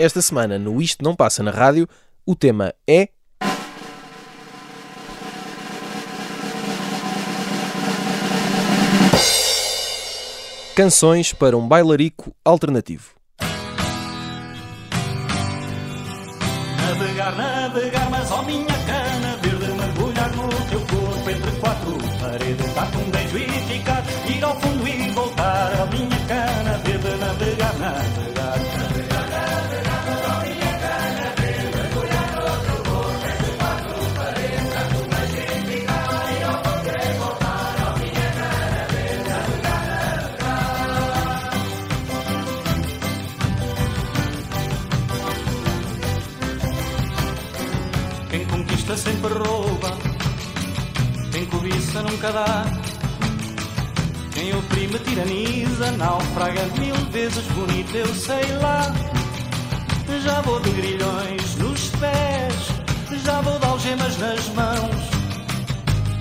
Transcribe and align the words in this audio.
Esta 0.00 0.22
semana, 0.22 0.58
no 0.58 0.80
Isto 0.80 1.04
Não 1.04 1.14
Passa 1.14 1.42
na 1.42 1.50
Rádio, 1.50 1.86
o 2.24 2.34
tema 2.34 2.72
é. 2.88 3.10
Canções 10.74 11.34
para 11.34 11.54
um 11.54 11.68
bailarico 11.68 12.34
alternativo. 12.42 13.10
Navegar, 16.78 17.36
navegar, 17.36 18.10
mas 18.10 18.30
ó 18.30 18.42
minha 18.44 18.64
cana 18.64 19.36
verde 19.42 19.66
mergulhar 19.66 20.34
no 20.34 20.48
teu 20.70 20.80
corpo 20.80 21.28
entre 21.28 21.60
quatro 21.60 21.98
paredes, 22.22 22.74
dar-te 22.74 22.96
um 22.96 23.10
beijo 23.10 23.36
e 23.36 23.48
ficar, 23.70 24.02
ir 24.34 24.42
ao 24.42 24.58
fundo 24.60 24.88
e 24.88 25.10
voltar, 25.10 25.72
ó 25.78 25.86
minha 25.94 26.26
cana 26.26 26.78
verde 26.78 27.16
navegar, 27.18 27.78
navegar. 27.78 28.29
Sempre 49.00 49.32
rouba, 49.32 49.96
quem 51.32 51.46
cobiça 51.46 52.02
nunca 52.02 52.30
dá. 52.32 52.66
Quem 54.34 54.54
oprime 54.54 54.98
tiraniza, 54.98 55.90
naufraga 55.92 56.66
mil 56.78 56.94
vezes 57.10 57.44
bonito, 57.48 57.94
eu 57.94 58.14
sei 58.14 58.44
lá. 58.60 58.94
Já 60.22 60.40
vou 60.42 60.60
de 60.60 60.70
grilhões 60.70 61.56
nos 61.56 61.88
pés, 61.90 62.54
já 63.24 63.40
vou 63.40 63.58
de 63.58 63.66
algemas 63.66 64.18
nas 64.18 64.48
mãos, 64.50 65.10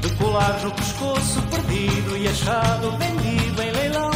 de 0.02 0.09
colares 0.16 0.64
no 0.64 0.71
pescoço 0.71 1.41
perdido 1.43 2.17
e 2.17 2.27
achado 2.30 2.97
vendido 2.97 3.61
em 3.61 3.71
leilão. 3.71 4.11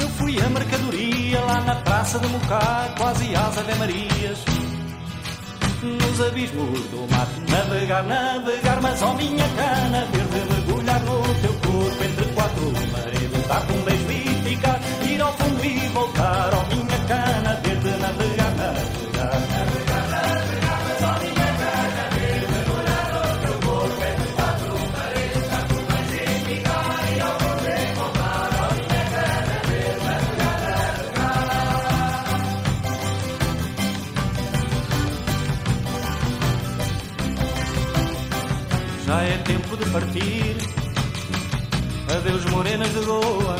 Eu 0.00 0.08
fui 0.10 0.40
a 0.40 0.48
mercadoria 0.48 1.40
lá 1.40 1.60
na 1.60 1.74
praça 1.76 2.18
de 2.18 2.26
Mocar, 2.28 2.94
quase 2.96 3.34
às 3.34 3.58
Ave 3.58 3.74
Marias 3.74 4.44
nos 5.82 6.20
abismos 6.20 6.80
do 6.90 7.06
mar. 7.10 7.28
Navegar, 7.48 8.04
navegar, 8.04 8.80
mas 8.82 9.02
ó 9.02 9.14
minha 9.14 9.48
cana 9.56 10.06
verde, 10.12 10.40
mergulhar 10.52 11.00
no 11.00 11.22
teu 11.40 11.52
corpo 11.54 12.04
entre 12.04 12.24
quatro 12.34 12.72
paredes, 12.92 13.46
dar-te 13.48 13.72
um 13.72 13.82
beijo 13.82 14.10
e 14.10 14.48
ficar, 14.48 14.80
ir 15.08 15.20
ao 15.20 15.32
fundo 15.32 15.64
e 15.64 15.88
voltar. 15.88 16.50
Ó 16.54 16.74
minha 16.74 16.98
cana 17.08 17.60
verde, 17.62 17.90
navegar, 17.98 18.54
navegar. 18.56 19.49
Adeus, 42.20 42.44
morenas 42.50 42.92
de 42.92 43.00
Goa. 43.00 43.56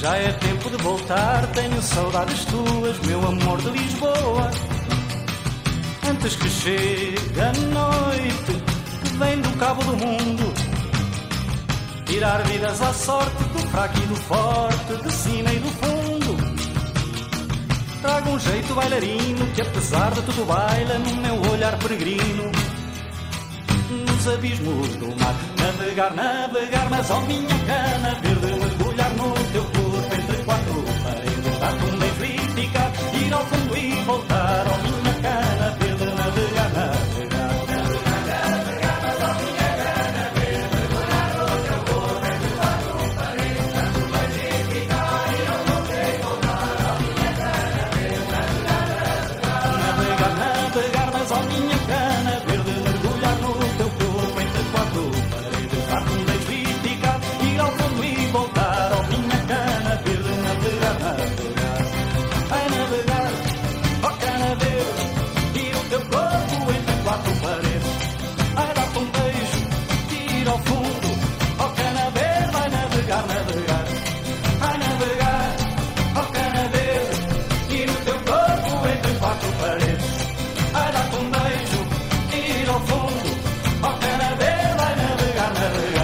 Já 0.00 0.16
é 0.18 0.32
tempo 0.32 0.68
de 0.68 0.76
voltar. 0.82 1.46
Tenho 1.52 1.80
saudades 1.80 2.44
tuas, 2.44 2.98
meu 3.06 3.26
amor 3.26 3.58
de 3.62 3.70
Lisboa. 3.70 4.50
Antes 6.10 6.36
que 6.36 6.48
chegue 6.50 7.40
a 7.40 7.52
noite, 7.72 8.62
que 9.02 9.16
vem 9.16 9.40
do 9.40 9.50
cabo 9.56 9.82
do 9.84 9.96
mundo. 9.96 10.52
Tirar 12.04 12.42
vidas 12.42 12.82
à 12.82 12.92
sorte 12.92 13.44
do 13.44 13.58
fraco 13.70 13.96
e 13.96 14.06
do 14.08 14.16
forte, 14.16 15.02
de 15.02 15.12
cima 15.12 15.52
e 15.54 15.58
do 15.58 15.70
fundo. 15.70 16.36
Trago 18.02 18.30
um 18.30 18.38
jeito 18.38 18.74
bailarino 18.74 19.46
que, 19.54 19.62
apesar 19.62 20.10
de 20.10 20.20
tudo, 20.20 20.44
baila 20.44 20.98
no 20.98 21.16
meu 21.22 21.50
olhar 21.50 21.78
peregrino 21.78 22.75
nos 23.90 24.28
abismos 24.28 24.96
do 24.96 25.08
mar. 25.20 25.34
Navegar, 25.58 26.14
navegar, 26.14 26.90
mas 26.90 27.10
ó 27.10 27.20
minha 27.20 27.58
cana 27.66 28.14
verde, 28.22 28.60
mergulhar 28.60 29.10
no 29.14 29.34
teu 29.52 29.64
corpo 29.64 30.14
entre 30.14 30.36
quatro 30.44 30.84
paredes, 31.02 31.58
dar-te 31.60 31.84
um 31.84 31.98
e 32.24 32.60
ficar, 32.60 32.92
ir 33.14 33.32
ao 33.32 33.44
fundo 33.46 33.76
e 33.76 34.02
voltar. 34.04 34.64
Ó 34.66 34.76
minha 34.82 35.14
cana 35.22 35.70
verde, 35.78 35.85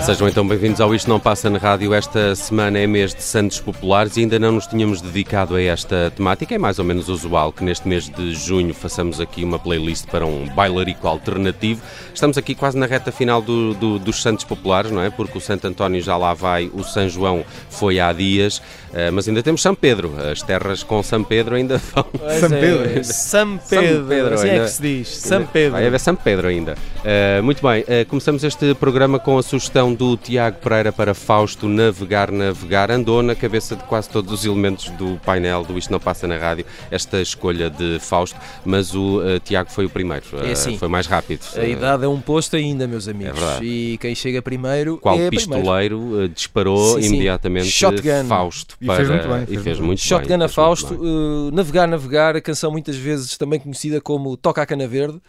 Sejam 0.05 0.29
então 0.29 0.47
bem-vindos 0.47 0.81
ao 0.81 0.93
Isto 0.93 1.09
Não 1.09 1.21
Passa 1.21 1.49
na 1.49 1.59
Rádio. 1.59 1.95
Esta 1.95 2.35
semana 2.35 2.77
é 2.79 2.87
mês 2.89 3.15
de 3.15 3.23
Santos 3.23 3.61
Populares 3.61 4.17
e 4.17 4.21
ainda 4.21 4.37
não 4.37 4.51
nos 4.53 4.67
tínhamos 4.67 5.01
dedicado 5.01 5.55
a 5.55 5.63
esta 5.63 6.13
temática. 6.17 6.53
É 6.55 6.59
mais 6.59 6.81
ou 6.81 6.85
menos 6.85 7.09
usual 7.09 7.53
que 7.53 7.63
neste 7.63 7.87
mês 7.87 8.09
de 8.09 8.35
junho 8.35 8.75
façamos 8.75 9.21
aqui 9.21 9.45
uma 9.45 9.61
playlist 9.61 10.07
para 10.09 10.27
um 10.27 10.49
bailarico 10.49 11.07
alternativo. 11.07 11.81
Estamos 12.13 12.37
aqui 12.37 12.53
quase 12.55 12.77
na 12.77 12.87
reta 12.87 13.13
final 13.13 13.41
do- 13.41 13.75
do- 13.75 13.99
dos 14.01 14.21
Santos 14.21 14.45
Populares, 14.45 14.91
não 14.91 15.01
é? 15.01 15.09
Porque 15.09 15.39
o 15.39 15.41
Santo 15.41 15.69
António 15.69 16.03
já 16.03 16.17
lá 16.17 16.35
vai, 16.35 16.69
o 16.75 16.83
São 16.83 17.09
João 17.09 17.45
foi 17.71 18.01
há 18.01 18.13
dias, 18.13 18.61
eh, 18.93 19.11
mas 19.13 19.29
ainda 19.29 19.41
temos 19.43 19.63
São 19.63 19.75
Pedro. 19.75 20.15
As 20.31 20.43
terras 20.43 20.83
com 20.83 21.01
São 21.03 21.23
Pedro 21.23 21.55
ainda 21.55 21.79
vão. 21.95 22.05
Pois 22.19 22.41
São 22.41 22.53
é, 22.53 22.61
Pedro. 22.61 23.05
São 23.05 23.59
Pedro. 23.71 24.05
Pedro, 24.09 24.35
assim 24.35 24.49
é 24.49 24.59
que 24.61 24.69
se 24.69 24.83
diz. 24.83 25.09
São 25.17 25.47
Pedro. 25.47 25.73
Vai 25.73 25.87
haver 25.87 26.01
São 26.01 26.17
Pedro 26.17 26.49
ainda. 26.49 26.75
Uh, 27.05 27.43
muito 27.43 27.63
bem, 27.63 27.83
uh, 27.83 28.07
começamos 28.09 28.43
este 28.43 28.75
programa 28.75 29.19
com 29.21 29.39
a 29.39 29.43
sugestão 29.43 29.92
do 29.95 30.17
Tiago 30.17 30.59
Pereira 30.59 30.93
para 30.93 31.15
Fausto 31.15 31.69
Navegar, 31.69 32.31
Navegar. 32.31 32.91
Andou 32.91 33.23
na 33.23 33.35
cabeça 33.35 33.75
de 33.75 33.83
quase 33.85 34.09
todos 34.09 34.33
os 34.33 34.45
elementos 34.45 34.91
do 34.91 35.19
painel 35.25 35.65
do 35.65 35.77
Isto 35.77 35.91
Não 35.91 35.99
Passa 35.99 36.29
na 36.29 36.37
Rádio, 36.37 36.65
esta 36.91 37.21
escolha 37.21 37.69
de 37.69 37.99
Fausto, 37.99 38.39
mas 38.65 38.95
o 38.95 39.19
uh, 39.19 39.41
Tiago 39.41 39.71
foi 39.71 39.87
o 39.87 39.91
primeiro. 39.91 40.25
Uh, 40.33 40.47
É 40.47 40.53
assim. 40.53 40.79
Foi 40.79 40.89
mais 40.89 41.07
rápido. 41.07 41.41
A 41.57 41.65
idade 41.65 42.05
é 42.05 42.09
um 42.09 42.21
posto 42.21 42.55
ainda, 42.55 42.87
meus 42.87 43.09
amigos. 43.09 43.39
verdade. 43.39 43.67
e 43.67 43.99
quem 43.99 44.15
chega 44.15 44.41
primeiro 44.41 44.99
Qual 44.99 45.17
é 45.17 45.29
primeiro. 45.29 45.53
pistoleiro 45.53 45.99
uh, 45.99 46.29
disparou 46.29 46.95
Sim, 46.95 47.03
sim. 47.03 47.15
imediatamente 47.15 47.67
Shotgun. 47.67 48.27
Fausto 48.29 48.77
E 48.81 48.87
para... 48.87 48.97
fez 48.97 49.09
muito 49.09 49.29
bem, 49.29 49.43
e 49.43 49.59
fez 49.59 49.73
fez 49.73 49.81
muito 49.81 50.01
Shotgun 50.01 50.29
bem, 50.29 50.37
a 50.37 50.49
fez 50.49 50.55
Fausto, 50.55 50.95
uh, 50.95 51.51
Navegar, 51.51 51.89
Navegar, 51.89 52.37
a 52.37 52.41
canção 52.41 52.71
muitas 52.71 52.97
vezes 52.97 53.37
também 53.37 53.59
conhecida 53.59 54.01
como 54.01 54.37
Toca 54.37 54.63
a 54.63 54.67
Cana 54.67 54.87
Verde, 54.87 55.21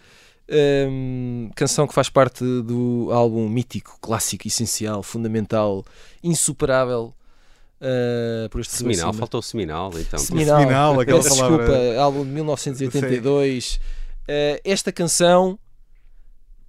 um, 0.53 1.49
canção 1.55 1.87
que 1.87 1.93
faz 1.93 2.09
parte 2.09 2.43
do 2.43 3.09
álbum 3.11 3.47
mítico, 3.49 3.97
clássico, 4.01 4.47
essencial, 4.47 5.01
fundamental, 5.01 5.85
insuperável 6.23 7.13
uh, 7.81 8.49
por 8.49 8.61
este 8.61 8.73
Seminal, 8.73 9.09
acima. 9.09 9.19
faltou 9.19 9.39
o 9.39 9.43
Seminal, 9.43 9.91
então. 9.99 10.19
Seminal, 10.19 10.59
Seminal, 10.59 10.99
aquela 10.99 11.21
peço 11.23 11.35
palavra. 11.37 11.65
desculpa, 11.65 11.99
álbum 12.01 12.23
de 12.23 12.31
1982. 12.31 13.75
Uh, 13.75 14.61
esta 14.63 14.91
canção, 14.91 15.59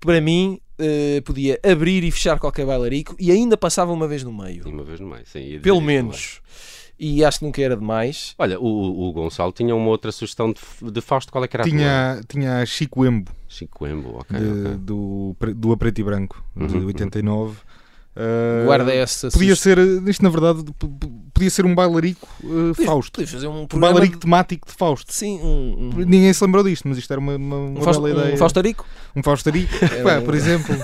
para 0.00 0.20
mim, 0.20 0.60
uh, 0.78 1.22
podia 1.22 1.60
abrir 1.62 2.02
e 2.04 2.10
fechar 2.10 2.38
qualquer 2.38 2.66
bailarico 2.66 3.14
e 3.18 3.30
ainda 3.30 3.56
passava 3.56 3.92
uma 3.92 4.08
vez 4.08 4.22
no 4.24 4.32
meio. 4.32 4.66
E 4.66 4.70
Uma 4.70 4.84
vez 4.84 5.00
no 5.00 5.06
meio, 5.06 5.24
sim. 5.26 5.60
Pelo 5.60 5.80
menos. 5.80 6.40
E 7.06 7.22
acho 7.24 7.40
que 7.40 7.44
nunca 7.44 7.60
era 7.60 7.76
demais. 7.76 8.34
Olha, 8.38 8.58
o, 8.58 9.08
o 9.08 9.12
Gonçalo 9.12 9.52
tinha 9.52 9.74
uma 9.76 9.88
outra 9.88 10.10
sugestão 10.10 10.52
de, 10.52 10.90
de 10.90 11.00
Fausto, 11.02 11.30
qual 11.30 11.44
é 11.44 11.48
que 11.48 11.54
era 11.56 11.64
a 11.64 11.66
tua? 11.66 11.76
Tinha, 11.76 12.20
tinha 12.26 12.58
a 12.62 12.66
Chico 12.66 13.04
Embo, 13.04 13.30
Chico 13.46 13.86
Embo, 13.86 14.16
ok, 14.20 14.38
de- 14.40 14.46
ok. 14.68 14.74
do, 14.78 15.36
do 15.54 15.72
A 15.72 15.76
Preto 15.76 16.00
e 16.00 16.04
Branco, 16.04 16.42
de 16.56 16.76
Uhum, 16.78 16.86
89. 16.86 17.58
Uh, 18.16 18.64
Guarda 18.66 18.94
essa 18.94 19.28
Podia 19.28 19.56
ser, 19.56 19.76
isto 20.08 20.22
na 20.22 20.30
verdade 20.30 20.62
podia 21.34 21.50
ser 21.50 21.66
um 21.66 21.74
bailarico 21.74 22.26
uh, 22.42 22.72
Fausto. 22.84 23.12
Podias 23.12 23.30
fazer 23.30 23.46
um 23.48 23.62
Um 23.62 23.66
programa. 23.66 23.92
bailarico 23.92 24.14
de- 24.14 24.20
temático 24.20 24.66
de 24.68 24.74
Fausto. 24.74 25.12
Sim, 25.12 25.38
um. 25.42 25.90
um... 25.96 26.04
Ninguém 26.04 26.32
se 26.32 26.42
lembrou 26.44 26.62
disto, 26.64 26.88
mas 26.88 26.96
isto 26.96 27.10
era 27.12 27.20
uma, 27.20 27.36
uma, 27.36 27.56
uma 27.56 27.80
Um, 27.80 27.82
Fausto, 27.82 28.02
bela 28.02 28.18
ideia. 28.20 28.34
um 28.34 28.38
Faustarico? 28.38 28.86
Um 29.16 29.22
Faustarico, 29.22 29.72
Pá, 30.02 30.18
um- 30.18 30.24
por 30.24 30.34
exemplo. 30.34 30.74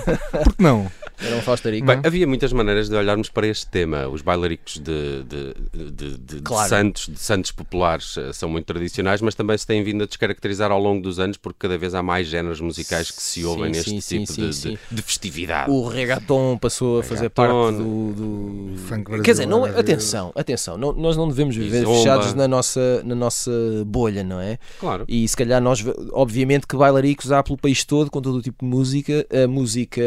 Por 0.44 0.54
que 0.56 0.62
não? 0.62 0.90
Era 1.22 1.36
um 1.36 1.42
Faustarico. 1.42 1.86
Bem, 1.86 2.00
havia 2.02 2.26
muitas 2.26 2.50
maneiras 2.50 2.88
de 2.88 2.94
olharmos 2.96 3.28
para 3.28 3.46
este 3.46 3.66
tema. 3.66 4.08
Os 4.08 4.22
bailaricos 4.22 4.78
de, 4.78 5.22
de, 5.24 5.54
de, 5.70 5.90
de- 5.90 6.18
de 6.36 6.40
Claro. 6.40 6.66
santos, 6.66 7.08
de 7.08 7.18
santos 7.20 7.50
populares, 7.52 8.16
eh, 8.16 8.32
são 8.32 8.48
muito 8.48 8.64
tradicionais, 8.64 9.20
mas 9.20 9.34
também 9.34 9.58
se 9.58 9.66
têm 9.66 9.84
vindo 9.84 10.02
a 10.02 10.06
descaracterizar 10.06 10.70
ao 10.72 10.80
longo 10.80 11.02
dos 11.02 11.18
anos 11.18 11.36
porque 11.36 11.58
cada 11.58 11.76
vez 11.76 11.94
há 11.94 12.02
mais 12.02 12.26
géneros 12.26 12.58
musicais 12.62 13.10
que 13.10 13.22
se 13.22 13.44
ouvem 13.44 13.66
Sim, 13.66 13.70
neste 13.92 14.00
sim, 14.00 14.18
tipo 14.20 14.32
sim, 14.32 14.48
de, 14.48 14.54
sim. 14.56 14.78
de- 14.90 14.96
de 14.96 15.02
festividade. 15.02 15.70
O 15.70 15.86
reggaeton 15.88 16.56
passou 16.56 17.00
a 17.00 17.02
fazer 17.02 17.24
Reggaeton. 17.24 17.42
parte 17.64 17.76
do. 17.76 18.12
do- 18.14 18.78
Funk 18.88 19.20
Quer 19.22 19.32
dizer, 19.32 19.46
não, 19.46 19.60
brasileiro. 19.60 19.78
atenção, 19.92 20.32
atenção, 20.54 20.76
não- 20.76 20.92
nós 20.92 21.16
não 21.16 21.28
devemos 21.28 21.54
viver 21.56 21.84
fechados 21.98 22.34
na 22.34 22.46
nossa, 22.48 23.02
na 23.04 23.14
nossa 23.14 23.50
bolha, 23.86 24.22
não 24.24 24.40
é? 24.40 24.58
Claro. 24.78 25.04
E 25.08 25.26
se 25.26 25.36
calhar 25.36 25.60
nós, 25.60 25.84
obviamente, 26.12 26.66
que 26.66 26.76
bailaricos 26.76 27.30
há 27.32 27.42
pelo 27.42 27.56
país 27.58 27.84
todo 27.84 28.10
com 28.10 28.20
todo 28.20 28.36
o 28.36 28.42
tipo 28.42 28.64
de 28.64 28.70
música. 28.70 29.26
A 29.32 29.46
música 29.48 30.00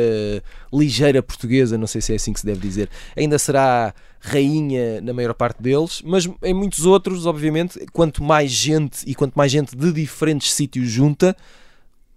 ligeira 0.71 1.21
portuguesa, 1.21 1.77
não 1.77 1.87
sei 1.87 2.01
se 2.01 2.13
é 2.13 2.15
assim 2.15 2.33
que 2.33 2.39
se 2.39 2.45
deve 2.45 2.59
dizer, 2.59 2.89
ainda 3.15 3.37
será 3.37 3.93
rainha 4.19 5.01
na 5.01 5.11
maior 5.13 5.33
parte 5.33 5.61
deles, 5.61 6.01
mas 6.05 6.29
em 6.43 6.53
muitos 6.53 6.85
outros, 6.85 7.25
obviamente, 7.25 7.79
quanto 7.91 8.23
mais 8.23 8.51
gente 8.51 9.03
e 9.05 9.13
quanto 9.13 9.33
mais 9.35 9.51
gente 9.51 9.75
de 9.75 9.91
diferentes 9.91 10.53
sítios 10.53 10.89
junta, 10.89 11.35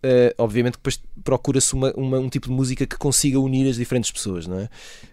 eh, 0.02 0.32
obviamente 0.38 0.74
que 0.74 0.78
depois 0.78 1.00
procura-se 1.24 1.74
uma- 1.74 1.92
uma- 1.96 2.18
um 2.20 2.28
tipo 2.28 2.46
de 2.48 2.54
música 2.54 2.86
que 2.86 2.96
consiga 2.96 3.40
unir 3.40 3.68
as 3.68 3.76
diferentes 3.76 4.10
pessoas, 4.12 4.46
não 4.46 4.60
é? 4.60 4.68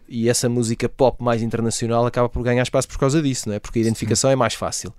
E 0.08 0.30
essa 0.30 0.48
música 0.50 0.88
pop 0.88 1.24
mais 1.24 1.42
internacional 1.42 2.06
acaba 2.06 2.30
por 2.30 2.44
ganhar 2.44 2.64
espaço 2.64 2.88
por 2.88 2.98
causa 2.98 3.22
disso, 3.22 3.50
não 3.50 3.56
é? 3.56 3.60
Porque 3.60 3.80
a 3.80 3.82
identificação 3.82 4.30
é 4.30 4.36
mais 4.36 4.54
fácil. 4.54 4.94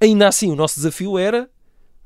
Ainda 0.00 0.28
assim, 0.28 0.50
o 0.50 0.56
nosso 0.56 0.76
desafio 0.76 1.18
era 1.18 1.48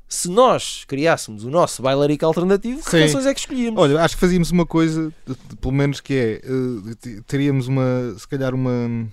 se 0.07 0.27
nós 0.27 0.83
criássemos 0.87 1.43
o 1.43 1.51
nosso 1.51 1.83
bailarico 1.83 2.25
alternativo, 2.25 2.83
que 2.83 2.89
Sim. 2.89 3.01
canções 3.01 3.27
é 3.27 3.33
que 3.33 3.39
escolhíamos? 3.41 3.79
Olha, 3.79 4.01
acho 4.01 4.15
que 4.15 4.21
fazíamos 4.21 4.49
uma 4.49 4.65
coisa, 4.65 5.13
pelo 5.61 5.73
menos 5.73 6.01
que 6.01 6.13
é, 6.13 6.41
eh, 6.43 7.21
teríamos 7.27 7.67
uma, 7.67 8.15
se 8.17 8.27
calhar 8.27 8.55
uma 8.55 9.07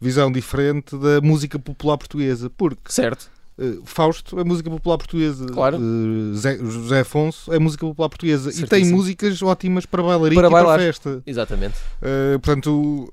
visão 0.00 0.30
diferente 0.30 0.96
da 0.96 1.20
música 1.20 1.58
popular 1.58 1.98
portuguesa, 1.98 2.48
porque 2.48 2.92
Certo. 2.92 3.28
Eh, 3.58 3.78
Fausto 3.84 4.38
é 4.38 4.44
música 4.44 4.68
popular 4.70 4.98
portuguesa, 4.98 5.46
Claro. 5.46 5.76
eh, 5.78 6.36
Zé- 6.36 6.58
José 6.58 7.00
Afonso 7.00 7.52
é 7.52 7.58
música 7.58 7.86
popular 7.86 8.08
portuguesa 8.08 8.50
e 8.50 8.52
tem 8.52 8.66
Certíssimo. 8.66 8.96
músicas 8.96 9.42
ótimas 9.42 9.86
para 9.86 10.02
bailarico 10.02 10.34
Para 10.40 10.48
e 10.48 10.50
para 10.50 10.62
bailar. 10.64 10.78
festa. 10.78 11.22
Exatamente. 11.26 11.76
Eh, 12.02 12.38
portanto, 12.38 13.08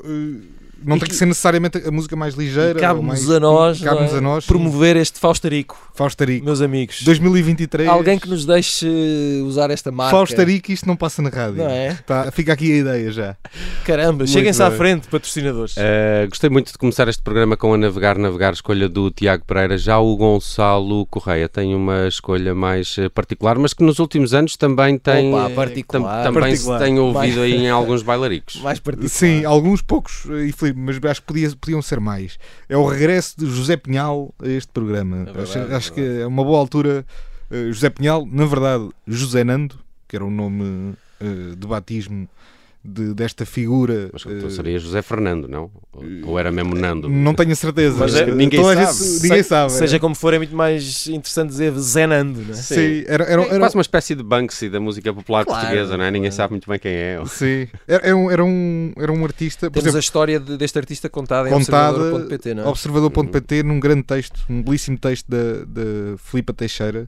não 0.86 0.96
E 0.98 1.00
tem 1.00 1.08
que- 1.08 1.14
que 1.14 1.16
ser 1.16 1.26
necessariamente 1.26 1.78
a 1.86 1.92
música 1.92 2.16
mais 2.16 2.34
ligeira. 2.36 2.80
Cabe-nos 2.80 3.08
mais- 3.26 3.30
a 3.30 3.40
nós, 3.40 3.82
cabe-nos 3.82 4.14
é? 4.14 4.18
a 4.18 4.22
nós 4.22 4.44
sim. 4.44 4.48
promover 4.48 4.96
este 4.98 5.20
Faustarico, 5.20 5.78
Faustarico. 5.94 6.46
meus 6.46 6.62
amigos. 6.62 7.02
2023. 7.04 7.88
Alguém 7.90 8.18
que 8.20 8.28
nos 8.30 8.46
deixe 8.46 8.88
usar 9.46 9.70
esta 9.72 9.92
marca. 9.92 10.16
Faustarico, 10.16 10.72
isto 10.72 10.88
não 10.88 10.96
passa 10.96 11.22
na 11.22 11.30
rádio. 11.30 11.58
Não 11.64 11.70
é? 11.70 11.94
Tá, 12.06 12.32
fica 12.32 12.54
aqui 12.54 12.72
a 12.74 12.76
ideia 12.78 13.12
já. 13.12 13.36
Caramba, 13.86 14.26
cheguem-se 14.28 14.62
à 14.62 14.72
frente, 14.72 15.08
patrocinadores. 15.08 15.76
Uh, 15.78 16.28
gostei 16.30 16.50
muito 16.50 16.72
de 16.72 16.78
começar 16.78 17.08
este 17.08 17.22
programa 17.22 17.56
com 17.58 17.74
a 17.74 17.78
Navegar, 17.78 18.18
Navegar, 18.18 18.54
escolha 18.54 18.88
do 18.90 19.12
Tiago 19.12 19.44
Pereira. 19.46 19.78
Já 19.78 20.00
o 20.00 20.16
Gonçalo 20.16 21.06
Correia 21.08 21.48
tem 21.50 21.74
uma 21.76 22.08
escolha 22.08 22.54
mais 22.56 22.96
eh, 22.98 23.10
particular, 23.10 23.58
mas 23.58 23.74
que 23.74 23.84
nos 23.84 24.00
últimos 24.00 24.34
anos 24.34 24.56
também 24.58 24.98
tem, 24.98 25.34
Opa, 25.34 25.50
eh, 25.50 25.54
particular. 25.56 26.24
tam- 26.24 26.34
também 26.34 26.50
Particular. 26.52 26.80
se 26.80 26.86
tem 26.86 27.00
ouvido 27.00 27.18
Mais- 27.18 27.38
aí 27.38 27.56
em 27.66 27.70
alguns 27.70 28.02
bailaricos. 28.02 28.56
Mais 28.62 28.80
particular. 28.80 29.10
Sim, 29.10 29.46
alguns 29.46 29.82
poucos, 29.82 30.24
eh, 30.30 30.52
Filipe, 30.56 30.73
mas 30.76 31.00
acho 31.04 31.22
que 31.22 31.28
podia- 31.28 31.56
podiam 31.60 31.82
ser 31.82 32.00
mais. 32.00 32.38
É 32.68 32.76
o 32.78 32.86
regresso 32.86 33.36
de 33.38 33.46
José 33.46 33.78
Pinhal 33.78 34.34
a 34.42 34.48
este 34.48 34.72
programa. 34.72 35.18
É 35.18 35.24
verdade, 35.26 35.42
acho 35.44 35.58
é 35.60 35.76
acho 35.76 35.94
que 35.94 36.02
é 36.02 36.28
uma 36.28 36.44
boa 36.44 36.60
altura. 36.60 37.06
eh, 37.52 37.68
José 37.72 37.90
Pinhal, 37.90 38.26
na 38.26 38.46
verdade, 38.46 38.90
José 39.08 39.44
Nando, 39.44 39.78
que 40.08 40.16
era 40.16 40.26
o 40.26 40.32
nome 40.32 40.94
eh, 41.20 41.56
de 41.58 41.68
batismo 41.68 42.28
de- 42.86 43.14
desta 43.14 43.46
figura. 43.46 44.10
Mas 44.12 44.26
eh, 44.26 44.30
então 44.38 44.50
seria 44.50 44.78
José 44.78 45.02
Fernando, 45.02 45.48
não? 45.48 45.72
Ou- 46.26 46.38
era 46.38 46.52
mesmo 46.52 46.76
Nando? 46.76 47.08
não 47.08 47.34
tenho 47.34 47.52
a 47.52 47.56
certeza. 47.56 47.96
Mas 47.98 48.14
é- 48.16 48.26
ninguém 48.26 48.60
Toda 48.62 48.80
a 48.82 48.86
sabe. 48.88 49.10
gente- 49.10 49.24
ninguém 49.24 49.44
Se- 49.44 49.50
sabe. 49.50 49.72
Seja 49.72 50.00
como 50.00 50.14
for, 50.16 50.34
é 50.34 50.38
muito 50.38 50.56
mais 50.56 51.08
interessante 51.08 51.50
dizer 51.50 51.72
Zenando, 51.78 52.42
não 52.42 52.52
é? 52.52 52.54
Sim, 52.56 53.04
era, 53.08 53.24
era, 53.24 53.42
É 53.44 53.48
era, 53.50 53.60
quase 53.60 53.76
uma 53.76 53.82
espécie 53.82 54.16
de 54.16 54.24
Banksy 54.24 54.70
da 54.70 54.80
música 54.80 55.14
popular 55.14 55.46
Claro, 55.46 55.62
portuguesa, 55.62 55.96
não 55.98 56.04
é? 56.04 56.12
Ninguém 56.12 56.32
sabe 56.32 56.52
muito 56.54 56.70
bem 56.70 56.78
quem 56.80 56.92
é. 56.92 57.22
Sim, 57.28 57.68
era, 57.88 58.06
era 58.08 58.16
um, 58.18 58.30
era, 58.32 58.44
um, 58.44 58.94
era 58.98 59.12
um 59.12 59.24
artista. 59.24 59.68
Por 59.72 59.76
Temos 59.76 59.86
exemplo, 59.86 59.98
a 59.98 60.00
história 60.00 60.40
de- 60.40 60.58
deste 60.58 60.78
artista 60.78 61.08
contada 61.10 61.48
em 61.48 61.52
Contada- 61.54 61.98
observador.pt, 61.98 62.54
não 62.54 62.64
é? 62.64 62.68
Observador.pt 62.68 63.64
num 63.64 63.80
grande 63.80 64.04
texto, 64.04 64.42
um 64.50 64.62
belíssimo 64.62 64.98
texto 64.98 65.28
da, 65.30 65.64
da 65.66 66.18
Filipa 66.18 66.54
Teixeira 66.54 67.08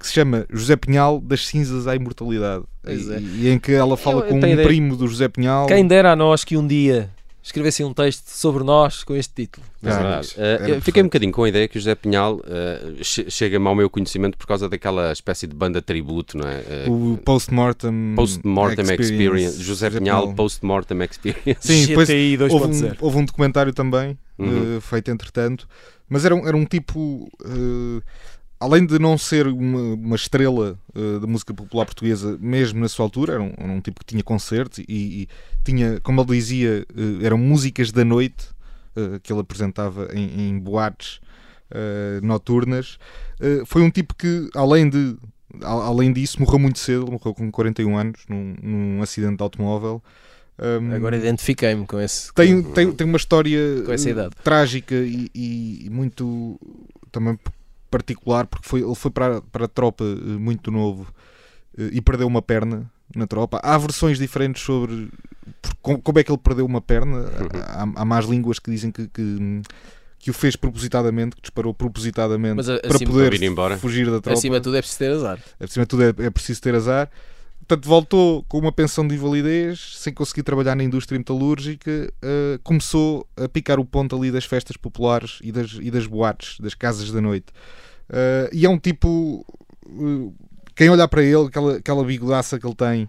que 0.00 0.06
se 0.06 0.14
chama 0.14 0.46
José 0.50 0.74
Pinhal 0.76 1.20
das 1.20 1.46
cinzas 1.46 1.86
à 1.86 1.94
imortalidade 1.94 2.64
Pois 2.82 3.06
e, 3.06 3.12
é. 3.14 3.20
e 3.20 3.48
em 3.50 3.58
que 3.58 3.70
ela 3.72 3.96
fala 3.96 4.20
Eu- 4.20 4.24
eu 4.24 4.28
com 4.30 4.34
um 4.34 4.38
ideia- 4.38 4.66
primo 4.66 4.96
do 4.96 5.06
José 5.06 5.28
Pinhal 5.28 5.66
Quem 5.66 5.86
dera 5.86 6.12
a 6.12 6.16
nós 6.16 6.42
que 6.42 6.56
um 6.56 6.66
dia 6.66 7.10
escrevessem 7.42 7.84
um 7.86 7.92
texto 7.94 8.26
sobre 8.28 8.62
nós 8.64 9.02
com 9.02 9.16
este 9.16 9.32
título. 9.34 9.64
É 9.82 9.90
Ah, 9.90 10.20
era 10.36 10.68
eu 10.68 10.80
fiquei 10.82 11.02
um 11.02 11.06
bocadinho 11.06 11.32
com 11.32 11.42
a 11.44 11.48
ideia 11.48 11.66
que 11.66 11.78
o 11.78 11.80
José 11.80 11.94
Pinhal 11.94 12.38
eh, 12.46 12.96
che- 13.02 13.30
chega-me 13.30 13.66
ao 13.66 13.74
meu 13.74 13.88
conhecimento 13.88 14.36
por 14.36 14.46
causa 14.46 14.68
daquela 14.68 15.10
espécie 15.10 15.46
de 15.46 15.54
banda 15.54 15.80
tributo, 15.80 16.36
não 16.36 16.46
é? 16.46 16.62
Eh, 16.68 16.84
o 16.86 17.18
Post-Mortem 17.24 18.12
Post-Mortem 18.14 18.84
Experience. 18.94 19.62
José 19.62 19.88
Pinhal, 19.88 20.22
Pinhal. 20.22 20.34
Post-Mortem 20.34 20.98
Experience. 21.02 21.66
Sim, 21.66 21.86
depois 21.86 22.08
houve 22.10 22.36
2.0. 22.68 22.92
um, 22.92 22.96
houve 23.06 23.16
um 23.18 23.24
documentário 23.24 23.72
também 23.72 24.18
Uhum. 24.38 24.78
feito 24.82 25.10
entretanto, 25.10 25.66
mas 26.10 26.24
era 26.26 26.34
um, 26.34 26.46
era 26.46 26.56
um 26.56 26.66
tipo 26.66 27.26
além 28.60 28.84
de 28.86 28.98
não 28.98 29.16
ser 29.18 29.46
uma, 29.46 29.94
uma 29.94 30.16
estrela 30.16 30.78
eh, 30.94 31.18
da 31.18 31.26
música 31.26 31.52
popular 31.54 31.86
portuguesa, 31.86 32.36
mesmo 32.40 32.78
na 32.80 32.88
sua 32.88 33.06
altura, 33.06 33.32
era 33.34 33.42
um, 33.42 33.52
era 33.56 33.72
um 33.72 33.80
tipo 33.80 34.00
que 34.00 34.06
tinha 34.06 34.22
concertos 34.22 34.78
e, 34.80 34.84
e 34.88 35.28
tinha, 35.64 35.98
como 36.02 36.20
ele 36.20 36.32
dizia, 36.32 36.86
eh, 36.94 37.24
eram 37.24 37.38
músicas 37.38 37.90
da 37.90 38.04
noite 38.04 38.48
eh, 38.94 39.18
que 39.22 39.32
ele 39.32 39.40
apresentava 39.40 40.08
em, 40.14 40.48
em 40.50 40.58
boates 40.58 41.20
noturnas. 42.22 42.98
Foi 43.66 43.80
um 43.82 43.90
tipo 43.90 44.14
que, 44.16 44.50
além 44.54 44.88
de 44.90 45.16
a- 45.62 45.68
além 45.86 46.12
disso, 46.12 46.40
morreu 46.40 46.58
muito 46.58 46.78
cedo, 46.80 47.06
morreu 47.10 47.32
com 47.34 47.50
41 47.50 47.96
anos 47.96 48.20
num, 48.28 48.54
num 48.62 49.02
acidente 49.02 49.36
de 49.36 49.42
automóvel. 49.42 50.02
Um, 50.58 50.92
Agora 50.92 51.16
identifiquei-me 51.16 51.86
com 51.86 51.98
esse. 52.00 52.32
tem, 52.34 52.60
tem, 52.62 52.92
tem 52.92 53.06
uma 53.06 53.16
história 53.16 53.58
trágica 54.44 54.94
e, 54.94 55.30
e- 55.34 55.88
muito 55.90 56.58
também 57.10 57.38
particular 57.90 58.46
porque 58.46 58.68
foi, 58.68 58.82
ele 58.82 58.94
foi 58.94 59.10
para, 59.10 59.38
a- 59.38 59.42
para 59.42 59.64
a 59.64 59.68
tropa 59.68 60.04
eh, 60.04 60.38
muito 60.38 60.70
novo 60.70 61.06
eh, 61.76 61.90
e 61.92 62.00
perdeu 62.00 62.26
uma 62.26 62.40
perna 62.42 62.90
na 63.14 63.26
tropa. 63.26 63.58
Há 63.62 63.76
versões 63.78 64.18
diferentes 64.18 64.62
sobre 64.62 65.08
como 65.82 66.18
é 66.18 66.22
que 66.24 66.30
ele 66.30 66.38
perdeu 66.38 66.64
uma 66.66 66.80
perna. 66.80 67.24
Há, 67.66 68.02
há 68.02 68.04
más 68.04 68.24
línguas 68.26 68.58
que 68.58 68.70
dizem 68.70 68.90
que, 68.92 69.08
que, 69.08 69.62
que 70.18 70.30
o 70.30 70.34
fez 70.34 70.54
propositadamente, 70.54 71.34
que 71.36 71.42
disparou 71.42 71.72
propositadamente 71.74 72.56
a- 72.76 72.80
para 72.80 72.98
poder 73.12 73.30
fugir 73.78 74.04
da 74.06 74.20
tropa. 74.20 74.30
Acima 74.30 74.54
de 74.54 74.62
tudo 74.62 74.76
é 74.76 74.80
preciso 74.82 74.98
ter 74.98 75.10
azar. 75.10 75.38
Acima 75.58 75.84
de 75.84 75.88
tudo 75.88 76.02
é, 76.04 76.26
é 76.26 76.30
preciso 76.30 76.60
ter 76.60 76.74
azar. 76.74 77.10
Portanto, 77.70 77.86
voltou 77.88 78.42
com 78.48 78.58
uma 78.58 78.72
pensão 78.72 79.06
de 79.06 79.14
invalidez, 79.14 79.92
sem 79.96 80.12
conseguir 80.12 80.42
trabalhar 80.42 80.74
na 80.74 80.82
indústria 80.82 81.16
metalúrgica, 81.16 82.12
eh, 82.20 82.58
começou 82.64 83.24
a 83.36 83.48
picar 83.48 83.78
o 83.78 83.84
ponto 83.84 84.16
ali 84.16 84.32
das 84.32 84.44
festas 84.44 84.76
populares 84.76 85.38
e 85.40 85.52
das, 85.52 85.78
e 85.80 85.88
das 85.88 86.04
boates, 86.04 86.58
das 86.58 86.74
casas 86.74 87.12
da 87.12 87.20
noite. 87.20 87.46
Eh, 88.08 88.50
e 88.54 88.66
é 88.66 88.68
um 88.68 88.76
tipo. 88.76 89.46
eh, 89.86 90.32
quem 90.74 90.90
olhar 90.90 91.06
para 91.06 91.22
ele, 91.22 91.46
aquela, 91.46 91.76
aquela 91.76 92.02
bigodaça 92.04 92.58
que 92.58 92.66
ele 92.66 92.74
tem, 92.74 93.08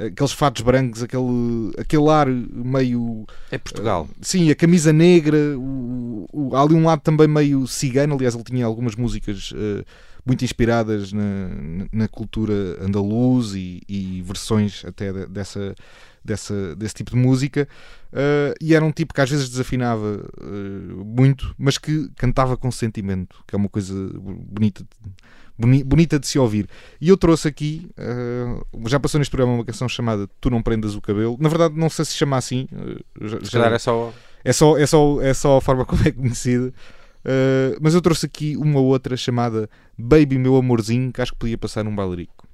aqueles 0.00 0.32
fatos 0.32 0.62
brancos, 0.62 1.02
aquele, 1.02 1.70
aquele 1.76 2.08
ar 2.08 2.28
meio. 2.28 3.26
É 3.50 3.58
Portugal. 3.58 4.08
Sim, 4.22 4.50
a 4.50 4.54
camisa 4.54 4.90
negra, 4.90 5.36
o, 5.58 6.26
o- 6.32 6.56
há 6.56 6.62
ali 6.62 6.72
um 6.72 6.86
lado 6.86 7.02
também 7.02 7.28
meio 7.28 7.66
cigano. 7.66 8.14
Aliás, 8.14 8.34
ele 8.34 8.44
tinha 8.44 8.64
algumas 8.64 8.94
músicas 8.96 9.52
eh, 9.54 9.84
muito 10.28 10.44
inspiradas 10.44 11.12
na, 11.12 11.48
na 11.92 12.06
cultura 12.06 12.52
andaluz 12.80 13.54
e, 13.54 13.80
e 13.88 14.22
versões 14.22 14.84
até 14.84 15.12
de- 15.12 15.26
dessa, 15.26 15.74
dessa, 16.24 16.76
desse 16.76 16.94
tipo 16.94 17.10
de 17.10 17.16
música. 17.16 17.66
Eh, 18.12 18.54
e 18.60 18.74
era 18.74 18.84
um 18.84 18.92
tipo 18.92 19.12
que 19.12 19.20
às 19.20 19.28
vezes 19.30 19.48
desafinava 19.48 20.24
eh, 20.40 20.92
muito, 21.04 21.54
mas 21.58 21.78
que 21.78 22.08
cantava 22.16 22.56
com 22.56 22.70
sentimento, 22.70 23.42
que 23.46 23.54
é 23.54 23.58
uma 23.58 23.68
coisa 23.68 23.92
bonita. 24.14 24.84
boni- 25.58 25.82
Bonita 25.82 26.18
de 26.20 26.26
se 26.26 26.38
ouvir. 26.38 26.68
E 27.00 27.08
eu 27.08 27.16
trouxe 27.16 27.48
aqui, 27.48 27.88
eh, 27.96 28.60
já 28.86 29.00
passou 29.00 29.18
neste 29.18 29.30
programa 29.30 29.54
uma 29.58 29.64
canção 29.64 29.88
chamada 29.88 30.28
Tu 30.40 30.50
Não 30.50 30.62
Prendas 30.62 30.94
o 30.94 31.00
Cabelo. 31.00 31.36
Na 31.40 31.48
verdade, 31.48 31.74
não 31.76 31.90
sei 31.90 32.04
se 32.04 32.12
chama 32.14 32.36
assim. 32.36 32.68
já- 33.20 33.38
já- 33.42 33.58
é 33.74 33.78
só. 33.78 34.12
é 34.44 34.52
só, 34.52 34.78
é 34.78 34.86
só, 34.86 35.20
é 35.22 35.34
só 35.34 35.56
a 35.56 35.60
forma 35.60 35.84
como 35.84 36.00
é 36.06 36.12
conhecida. 36.12 36.72
Uh, 37.28 37.76
mas 37.78 37.92
eu 37.92 38.00
trouxe 38.00 38.24
aqui 38.24 38.56
uma 38.56 38.80
outra 38.80 39.14
chamada 39.14 39.68
Baby 39.98 40.38
Meu 40.38 40.56
Amorzinho, 40.56 41.12
que 41.12 41.20
acho 41.20 41.32
que 41.32 41.38
podia 41.38 41.58
passar 41.58 41.84
num 41.84 41.94
bailarico. 41.94 42.48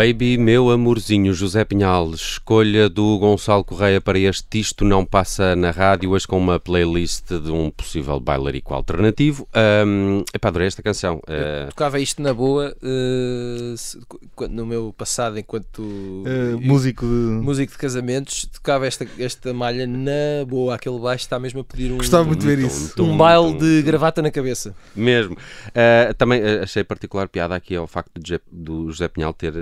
Baby, 0.00 0.38
meu 0.38 0.70
amorzinho, 0.70 1.34
José 1.34 1.62
Pinhal, 1.62 2.12
escolha 2.12 2.88
do 2.88 3.18
Gonçalo 3.18 3.62
Correia 3.62 4.00
para 4.00 4.18
este 4.18 4.58
Isto 4.58 4.82
Não 4.82 5.04
Passa 5.04 5.54
na 5.54 5.70
Rádio, 5.70 6.12
hoje 6.12 6.26
com 6.26 6.38
uma 6.38 6.58
playlist 6.58 7.26
de 7.28 7.50
um 7.50 7.70
possível 7.70 8.18
bailarico 8.18 8.72
alternativo. 8.72 9.46
Um, 9.86 10.24
epá, 10.32 10.48
adorei 10.48 10.68
esta 10.68 10.82
canção. 10.82 11.18
Uh... 11.18 11.68
tocava 11.68 12.00
isto 12.00 12.22
na 12.22 12.32
boa 12.32 12.74
uh, 12.82 13.76
se, 13.76 14.00
no 14.48 14.64
meu 14.64 14.94
passado 14.96 15.38
enquanto 15.38 15.80
uh, 15.80 16.58
músico, 16.58 17.04
de... 17.04 17.10
músico 17.10 17.72
de 17.72 17.78
casamentos, 17.78 18.46
tocava 18.46 18.86
esta, 18.86 19.06
esta 19.18 19.52
malha 19.52 19.86
na 19.86 20.46
boa, 20.48 20.76
aquele 20.76 20.98
baixo 20.98 21.24
está 21.24 21.38
mesmo 21.38 21.60
a 21.60 21.64
pedir 21.64 21.92
um, 21.92 21.98
Gostava 21.98 22.24
muito 22.24 22.40
de 22.40 22.46
ver 22.46 22.58
isso. 22.60 22.94
um 23.02 23.18
baile 23.18 23.52
de 23.52 23.82
gravata 23.82 24.22
na 24.22 24.30
cabeça. 24.30 24.74
Mesmo. 24.96 25.34
Uh, 25.34 26.14
também 26.16 26.42
achei 26.42 26.82
particular 26.82 27.28
piada 27.28 27.54
aqui 27.54 27.76
ao 27.76 27.86
facto 27.86 28.18
do 28.50 28.90
José 28.90 29.06
Pinhal 29.06 29.34
ter 29.34 29.52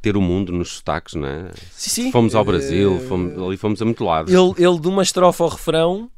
ter 0.00 0.16
o 0.16 0.20
mundo 0.20 0.52
nos 0.52 0.72
sotaques, 0.76 1.14
não 1.14 1.26
é? 1.26 1.50
Sim, 1.72 1.90
sim. 1.90 2.12
Fomos 2.12 2.34
ao 2.34 2.44
Brasil, 2.44 3.00
fomos, 3.08 3.38
ali 3.42 3.56
fomos 3.56 3.80
a 3.82 3.84
muito 3.84 4.04
lado. 4.04 4.30
Ele, 4.30 4.54
ele 4.64 4.78
de 4.78 4.88
uma 4.88 5.02
estrofe 5.02 5.42
ao 5.42 5.48
refrão 5.48 6.10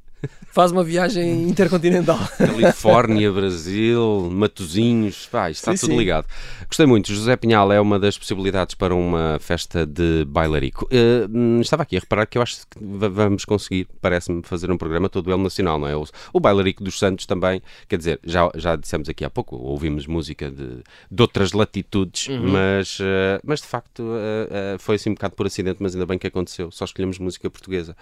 faz 0.52 0.70
uma 0.70 0.84
viagem 0.84 1.48
intercontinental. 1.48 2.18
Califórnia, 2.36 3.32
Brasil, 3.32 4.28
Matozinhos, 4.30 5.26
pá, 5.30 5.50
está 5.50 5.74
sim, 5.74 5.80
tudo 5.80 5.92
sim. 5.92 5.98
ligado. 5.98 6.26
Gostei 6.68 6.86
muito. 6.86 7.12
José 7.12 7.36
Pinhal 7.36 7.72
é 7.72 7.80
uma 7.80 7.98
das 7.98 8.18
possibilidades 8.18 8.74
para 8.74 8.94
uma 8.94 9.38
festa 9.40 9.86
de 9.86 10.24
bailarico. 10.26 10.86
Uh, 10.86 11.60
estava 11.60 11.82
aqui 11.82 11.96
a 11.96 12.00
reparar 12.00 12.26
que 12.26 12.36
eu 12.36 12.42
acho 12.42 12.66
que 12.68 12.78
vamos 12.80 13.44
conseguir, 13.44 13.88
parece-me, 14.00 14.42
fazer 14.42 14.70
um 14.70 14.76
programa 14.76 15.08
todo 15.08 15.32
ele 15.32 15.42
nacional, 15.42 15.78
não 15.78 15.88
é? 15.88 15.96
O, 15.96 16.06
o 16.34 16.40
bailarico 16.40 16.84
dos 16.84 16.98
Santos 16.98 17.24
também, 17.24 17.62
quer 17.88 17.96
dizer, 17.96 18.20
já, 18.22 18.50
já 18.54 18.76
dissemos 18.76 19.08
aqui 19.08 19.24
há 19.24 19.30
pouco, 19.30 19.56
ouvimos 19.56 20.06
música 20.06 20.50
de, 20.50 20.82
de 21.10 21.22
outras 21.22 21.52
latitudes, 21.52 22.28
uhum. 22.28 22.52
mas, 22.52 23.00
uh, 23.00 23.40
mas 23.42 23.60
de 23.60 23.66
facto 23.66 24.00
uh, 24.02 24.78
foi 24.78 24.96
assim 24.96 25.10
um 25.10 25.14
bocado 25.14 25.34
por 25.34 25.46
acidente, 25.46 25.78
mas 25.80 25.94
ainda 25.94 26.06
bem 26.06 26.18
que 26.18 26.26
aconteceu. 26.26 26.70
Só 26.70 26.84
escolhemos 26.84 27.18
música 27.18 27.48
portuguesa. 27.48 27.96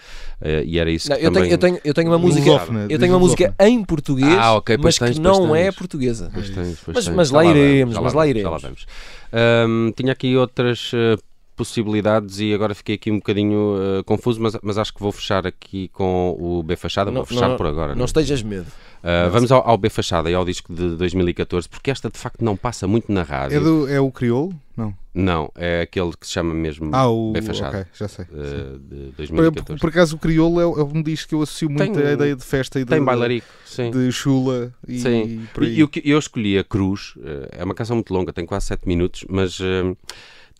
e 0.64 0.78
era 0.78 0.90
isso 0.90 1.08
não, 1.08 1.16
que 1.16 1.24
eu, 1.24 1.32
também... 1.32 1.48
tenho, 1.48 1.54
eu, 1.54 1.58
tenho, 1.58 1.80
eu 1.84 1.94
tenho 1.94 2.09
uma 2.10 2.18
música, 2.18 2.50
eu 2.88 2.98
tenho 2.98 3.12
uma 3.12 3.18
música 3.18 3.54
em 3.60 3.82
português, 3.84 4.36
ah, 4.38 4.54
okay, 4.56 4.76
mas 4.76 4.98
tens, 4.98 5.16
que 5.16 5.20
não 5.20 5.48
tens. 5.52 5.66
é 5.66 5.72
portuguesa. 5.72 6.30
Pois 6.32 6.50
tens, 6.50 6.78
pois 6.84 6.96
mas, 6.96 7.04
tens. 7.04 7.14
mas 7.16 7.30
lá, 7.30 7.42
lá 7.42 7.50
iremos, 7.50 7.98
mas 7.98 8.12
lá 8.12 8.26
iremos 8.26 8.62
vamos. 8.62 8.86
Um, 9.32 9.92
tinha 9.92 10.12
aqui 10.12 10.36
outras 10.36 10.92
uh, 10.92 11.16
possibilidades 11.60 12.40
e 12.40 12.54
agora 12.54 12.74
fiquei 12.74 12.94
aqui 12.94 13.10
um 13.10 13.16
bocadinho 13.16 13.76
uh, 13.76 14.04
confuso, 14.04 14.40
mas, 14.40 14.56
mas 14.62 14.78
acho 14.78 14.94
que 14.94 15.00
vou 15.00 15.12
fechar 15.12 15.46
aqui 15.46 15.88
com 15.88 16.34
o 16.40 16.62
B 16.62 16.74
Fachada. 16.74 17.10
Não, 17.10 17.16
vou 17.16 17.26
fechar 17.26 17.50
não, 17.50 17.56
por 17.58 17.66
agora. 17.66 17.90
Não, 17.90 17.98
não 17.98 18.04
estejas 18.06 18.42
medo. 18.42 18.66
Uh, 18.66 19.30
vamos 19.30 19.52
ao, 19.52 19.68
ao, 19.68 19.76
B 19.76 19.90
Fachada 19.90 20.30
e 20.30 20.34
ao 20.34 20.42
disco 20.42 20.72
de 20.72 20.96
2014, 20.96 21.68
porque 21.68 21.90
esta 21.90 22.08
de 22.08 22.16
facto 22.16 22.42
não 22.42 22.56
passa 22.56 22.86
muito 22.86 23.12
na 23.12 23.22
rádio. 23.22 23.58
É, 23.58 23.60
do, 23.60 23.88
é 23.88 24.00
o 24.00 24.10
Crioulo? 24.10 24.54
Não. 24.74 24.94
Não, 25.12 25.52
é 25.54 25.82
aquele 25.82 26.12
que 26.18 26.26
se 26.26 26.32
chama 26.32 26.54
mesmo 26.54 26.88
ah, 26.94 27.10
o, 27.10 27.32
B 27.32 27.42
Fachada. 27.42 27.80
Okay, 27.80 27.92
já 27.92 28.08
sei. 28.08 28.24
Uh, 28.24 28.78
de 28.78 29.12
2014. 29.18 29.64
Por, 29.64 29.80
por, 29.80 29.90
acaso 29.90 30.16
o 30.16 30.18
Crioulo 30.18 30.60
é, 30.60 30.80
é 30.80 30.84
um 30.84 31.02
disco 31.02 31.28
que 31.28 31.34
eu 31.34 31.42
associo 31.42 31.68
muito 31.68 31.92
tem, 31.92 32.06
à 32.06 32.12
ideia 32.12 32.34
de 32.34 32.44
festa 32.44 32.80
e 32.80 32.84
de, 32.84 32.90
tem 32.90 33.04
bailarico, 33.04 33.46
sim. 33.66 33.90
de 33.90 34.10
chula 34.10 34.72
e, 34.88 34.98
sim. 34.98 35.46
por 35.52 35.64
aí. 35.64 35.78
E, 35.78 35.90
e 36.04 36.10
eu 36.10 36.18
escolhi 36.18 36.58
a 36.58 36.64
Cruz, 36.64 37.16
é 37.52 37.62
uma 37.62 37.74
canção 37.74 37.96
muito 37.96 38.14
longa, 38.14 38.32
tem 38.32 38.46
quase 38.46 38.66
7 38.66 38.88
minutos, 38.88 39.26
mas 39.28 39.60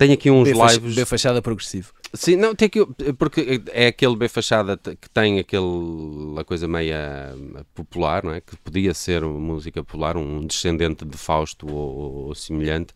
tem 0.01 0.15
aqui 0.15 0.31
uns 0.31 0.45
B 0.45 0.55
lives. 0.55 0.95
B 0.95 1.05
Fachada 1.05 1.43
progressivo. 1.43 1.93
Sim, 2.15 2.37
não, 2.37 2.55
tem 2.55 2.71
que 2.71 2.85
porque 3.19 3.63
é 3.71 3.89
aquele 3.89 4.17
B 4.17 4.29
fachada 4.29 4.77
que 4.77 5.09
tem 5.11 5.39
aquela 5.39 6.43
coisa 6.45 6.67
meia 6.67 7.37
popular, 7.73 8.25
não 8.25 8.33
é? 8.33 8.41
Que 8.41 8.57
podia 8.57 8.93
ser 8.95 9.23
música 9.23 9.85
popular, 9.85 10.17
um 10.17 10.45
descendente 10.45 11.05
de 11.05 11.17
Fausto 11.17 11.73
ou, 11.73 12.27
ou 12.29 12.35
semelhante, 12.35 12.93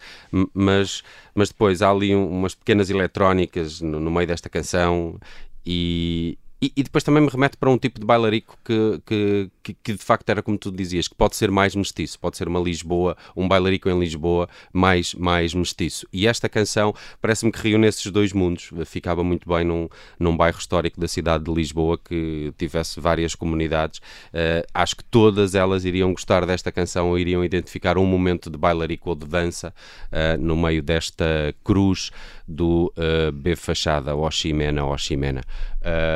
mas, 0.53 1.03
mas 1.33 1.51
depois 1.51 1.81
há 1.81 1.91
ali 1.91 2.13
umas 2.13 2.57
pequenas 2.57 2.91
eletrónicas 2.91 3.81
no, 3.81 4.01
no 4.01 4.11
meio 4.11 4.27
desta 4.27 4.49
canção 4.49 5.17
e, 5.65 6.37
e, 6.61 6.73
e, 6.75 6.83
depois 6.83 7.05
também 7.05 7.23
me 7.23 7.29
remete 7.29 7.57
para 7.57 7.71
um 7.71 7.79
tipo 7.79 8.01
de 8.01 8.07
bailarico 8.07 8.59
que, 8.65 9.01
que, 9.07 9.51
que, 9.65 9.75
que, 9.75 9.93
de 9.95 10.05
facto 10.05 10.29
era 10.29 10.43
como 10.43 10.59
tu 10.59 10.71
dizias, 10.71 11.09
que 11.09 11.15
pode 11.15 11.35
ser 11.35 11.51
mais 11.51 11.75
mestiço, 11.75 12.21
pode 12.21 12.37
ser 12.37 12.47
uma 12.47 12.61
Lisboa, 12.61 13.17
um 13.35 13.49
bailarico 13.49 13.89
em 13.89 13.99
Lisboa 13.99 14.49
mais, 14.73 15.15
mais 15.15 15.55
mestiço. 15.55 16.07
E 16.13 16.27
esta 16.27 16.49
canção 16.49 16.95
parece-me 17.21 17.51
que 17.51 17.59
riu 17.59 17.79
nesses 17.79 18.11
dois 18.13 18.33
mundos, 18.33 18.71
ficava 18.85 19.25
muito 19.25 19.49
bem 19.49 19.65
num, 19.65 19.89
num 20.19 20.37
bairro 20.37 20.59
histórico 20.59 21.01
da 21.01 21.09
cidade 21.09 21.45
de 21.45 21.53
Lisboa 21.53 21.99
que 21.99 22.53
tivesse 22.59 23.01
várias 23.01 23.35
comunidades. 23.35 23.99
Uh, 24.29 24.67
acho 24.75 24.97
que 24.97 25.05
todas 25.05 25.55
elas 25.55 25.85
iriam 25.85 26.13
gostar 26.13 26.45
desta 26.45 26.71
canção 26.71 27.09
ou 27.09 27.19
iriam 27.19 27.43
identificar 27.43 27.97
um 27.97 28.05
momento 28.05 28.51
de 28.51 28.59
bailarico 28.59 29.09
ou 29.09 29.17
de 29.17 29.27
dança 29.27 29.75
uh, 30.13 30.41
no 30.41 30.57
meio 30.57 30.83
desta 30.83 31.55
cruz 31.65 32.11
do 32.47 32.93
uh, 32.99 33.33
B 33.33 33.57
Fachada, 33.57 34.15
Oximena, 34.15 34.85
Oximena. 34.85 35.41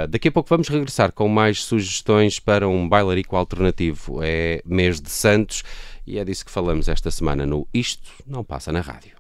Daqui 0.09 0.29
a 0.29 0.33
pouco 0.33 0.49
vamos 0.49 0.67
regressar 0.67 1.13
com 1.13 1.29
mais 1.29 1.63
sugestões 1.63 2.41
para 2.41 2.67
um 2.67 2.89
bailarico 2.89 3.37
alternativo. 3.39 4.21
É 4.23 4.63
mês 4.65 5.01
de 5.01 5.11
Santos 5.11 5.63
e 6.07 6.19
é 6.19 6.25
disso 6.25 6.45
que 6.45 6.51
falamos 6.51 6.89
esta 6.89 7.11
semana 7.11 7.47
no 7.47 7.67
Isto 7.73 8.11
Não 8.27 8.45
Passa 8.45 8.73
na 8.73 8.81
Rádio. 8.81 9.18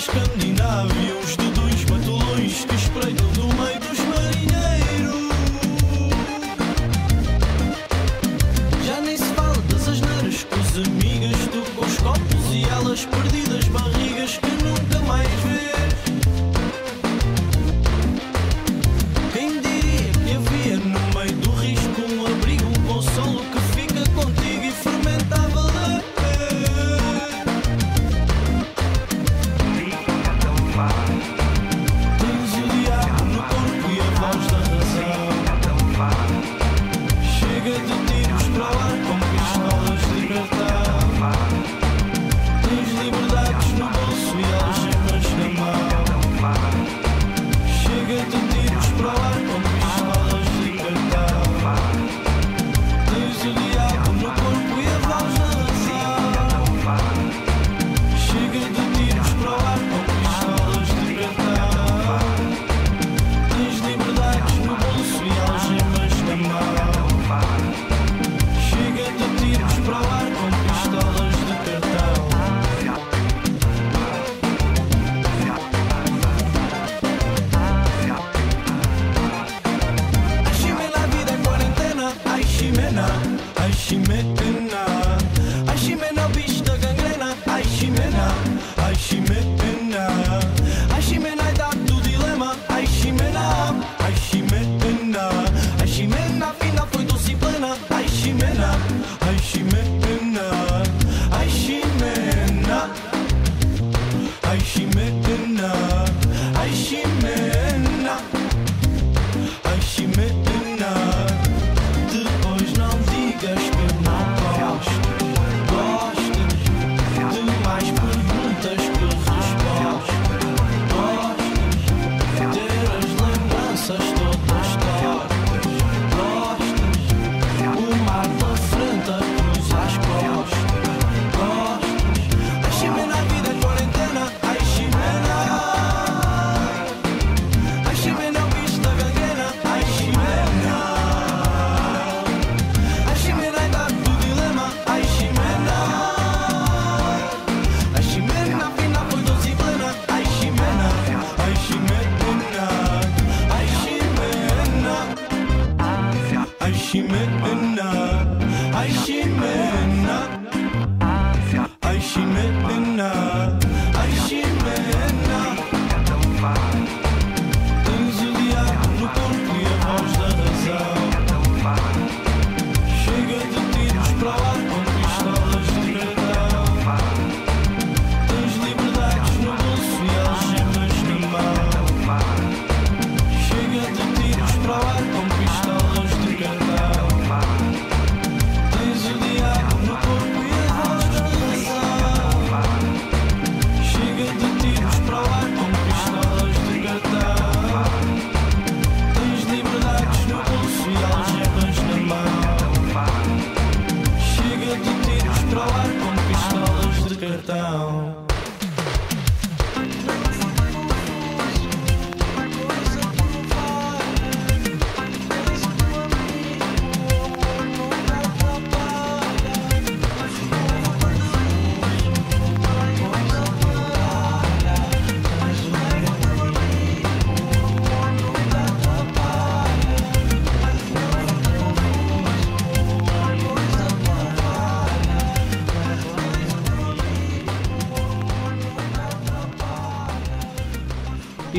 escandinávio 0.00 1.19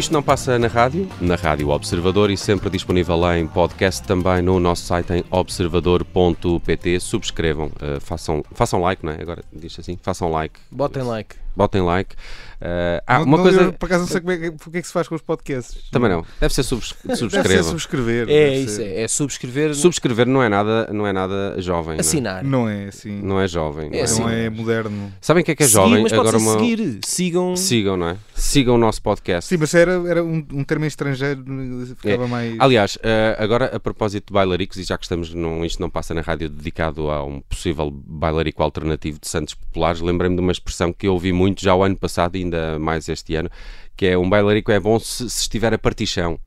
Isto 0.02 0.14
não 0.14 0.24
passa 0.24 0.58
na 0.58 0.66
rádio, 0.66 1.08
na 1.22 1.36
Rádio 1.36 1.70
Observador 1.70 2.32
e 2.32 2.36
sempre 2.36 2.72
disponível 2.72 3.16
lá 3.16 3.38
em 3.38 3.46
podcast 3.46 4.02
também 4.02 4.42
no 4.42 4.60
nosso 4.60 4.82
site 4.82 5.14
em 5.14 5.24
observador.pt. 5.30 7.00
Subscrevam, 7.00 7.72
eh, 7.80 8.00
façam, 8.00 8.44
façam 8.52 8.82
like, 8.82 9.06
não 9.06 9.14
é? 9.14 9.22
Agora 9.22 9.44
diz 9.54 9.78
assim, 9.78 10.00
façam 10.02 10.32
like. 10.32 10.60
Botem 10.72 11.04
like. 11.04 11.36
Botem 11.56 11.82
like. 11.82 12.16
Eh, 12.64 13.04
ah, 13.08 13.18
Não- 13.20 13.26
uma 13.26 13.38
não, 13.38 13.44
coisa. 13.44 13.62
eu, 13.62 13.74
por 13.74 13.88
acaso 13.88 14.02
não 14.02 14.08
sei 14.08 14.22
como 14.22 14.32
é, 14.34 14.38
que- 14.38 14.48
o 14.50 14.72
que 14.72 14.78
é 14.78 14.82
que 14.82 14.88
se 14.88 14.94
faz 14.94 15.08
com 15.08 15.16
os 15.16 15.22
podcasts. 15.22 15.90
Também 15.90 16.12
não. 16.12 16.24
Deve 16.40 16.54
ser 16.54 16.62
subs- 16.62 16.94
Deve 17.04 17.16
ser 17.18 17.30
subscrevam. 17.30 17.64
subscrever. 17.72 18.22
É 18.24 18.26
deve 18.26 18.58
isso, 18.60 18.76
ser. 18.76 18.84
é, 18.86 19.02
é 19.02 19.08
subscrever, 19.08 19.74
Subscrever 19.76 20.28
não 20.28 20.44
é 20.44 20.48
nada, 20.48 20.88
não 20.94 21.08
é 21.08 21.12
nada 21.12 21.56
jovem. 21.60 21.94
não 21.94 21.98
é? 21.98 22.00
assinar. 22.02 22.44
Não 22.44 22.70
é 22.70 22.86
assim. 22.86 23.20
Não 23.24 23.42
é 23.42 23.48
jovem. 23.48 23.90
não 23.90 23.98
É 23.98 24.02
assim. 24.04 24.22
Não 24.22 24.30
é 24.30 24.48
moderno. 24.50 25.12
Sabem 25.20 25.42
o 25.42 25.44
que 25.44 25.52
é 25.52 25.56
que 25.56 25.64
é 25.64 25.66
Seguir, 25.66 25.74
jovem? 25.76 26.04
mas 26.04 26.14
Agora 26.14 26.38
uma... 26.38 26.60
seguir. 26.60 27.00
Sigam. 27.04 27.56
Sigam, 27.56 27.98
não 27.98 28.10
é? 28.10 28.18
Sigam 28.36 28.76
o 28.76 28.78
nosso 28.78 29.02
podcast. 29.02 29.50
Sim, 29.50 29.58
mas 29.58 29.74
era, 29.74 29.94
era 30.08 30.24
um, 30.24 30.46
um 30.54 30.64
termo 30.64 30.86
em 30.86 30.88
estrangeiro, 30.88 31.44
ficava 31.98 32.28
mais. 32.28 32.56
Aliás, 32.60 32.98
eh, 33.02 33.36
agora 33.40 33.76
a 33.76 33.80
propósito 33.80 34.28
de 34.28 34.34
bailaricos, 34.34 34.78
e 34.78 34.84
já 34.84 34.98
que 35.00 35.06
estamos 35.06 35.34
num 35.34 35.66
Isto 35.66 35.80
Não 35.82 35.90
Passa 35.90 36.14
na 36.14 36.22
Rádio 36.22 36.48
dedicado 36.48 37.10
a 37.10 37.24
um 37.26 37.42
possível 37.42 37.90
bailarico 37.92 38.62
alternativo 38.62 39.20
de 39.20 39.28
Santos 39.28 39.56
Populares, 39.56 40.00
lembrei-me 40.00 40.36
de 40.36 40.42
uma 40.42 40.52
expressão 40.52 40.94
que 40.94 41.08
eu 41.08 41.14
ouvi 41.14 41.32
muito 41.32 41.40
já 41.58 41.73
o 41.75 41.84
ano 41.84 41.95
passado 41.97 42.36
ainda 42.36 42.77
mais 42.80 43.08
este 43.10 43.36
ano, 43.36 43.49
que 43.95 44.08
é 44.08 44.17
um 44.17 44.30
bailarico 44.30 44.71
é 44.71 44.80
bom 44.80 44.99
se, 44.99 45.30
se 45.30 45.41
estiver 45.41 45.73
a 45.73 45.77
partichão. 45.77 46.39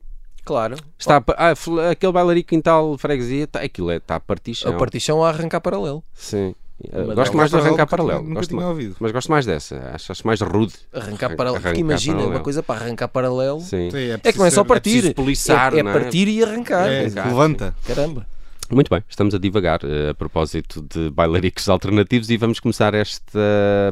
Claro. 0.43 0.75
Está 0.99 1.17
a 1.17 1.23
ah, 1.49 1.89
aquele 1.91 2.11
bailarico 2.11 2.53
em 2.53 2.61
tal 2.61 2.97
freguesia, 2.97 3.47
tá, 3.47 3.61
aquilo 3.61 3.89
é, 3.89 3.97
está 3.97 4.15
a 4.15 4.19
partichão. 4.19 4.71
A 4.71 4.77
partição 4.77 5.23
a 5.23 5.29
arrancar 5.29 5.59
paralelo. 5.59 6.03
Sim. 6.13 6.53
Mas 6.91 7.15
gosto 7.15 7.37
mais 7.37 7.49
de 7.49 7.57
arrancar 7.57 7.87
paralelo. 7.87 8.21
Nunca 8.21 8.35
Gosto 8.35 8.49
tinha 8.49 8.67
ouvido. 8.67 8.95
mas 8.99 9.11
gosto 9.11 9.31
mais 9.31 9.45
dessa. 9.45 9.91
Acho, 9.93 10.11
acho 10.11 10.27
mais 10.27 10.41
rude. 10.41 10.73
Arrancar 10.93 11.27
Arran- 11.27 11.35
paralelo. 11.37 11.55
Porque 11.55 11.67
arrancar 11.69 11.79
imagina, 11.79 12.15
paralelo. 12.15 12.35
uma 12.37 12.43
coisa 12.43 12.61
para 12.61 12.81
arrancar 12.83 13.07
paralelo 13.07 13.61
Sim. 13.61 13.89
Sim, 13.89 14.11
é 14.23 14.31
que 14.31 14.37
não 14.37 14.45
é 14.45 14.51
só 14.51 14.61
ser- 14.61 14.67
partir. 14.67 14.91
preciso 14.91 15.13
poliçar, 15.15 15.73
é, 15.73 15.79
é 15.79 15.83
não 15.83 15.91
é? 15.91 15.93
partir 15.93 16.27
e 16.27 16.43
arrancar. 16.43 16.91
É, 16.91 16.99
Arrancar. 17.05 17.27
levanta. 17.27 17.75
Caramba. 17.85 18.27
Muito 18.71 18.89
bem, 18.89 19.03
estamos 19.07 19.35
a 19.35 19.37
divagar 19.37 19.81
eh, 19.83 20.09
a 20.09 20.13
propósito 20.15 20.81
de 20.81 21.09
bailaricos 21.11 21.69
alternativos 21.69 22.29
e 22.31 22.37
vamos 22.37 22.59
começar 22.59 22.93
esta 22.95 23.39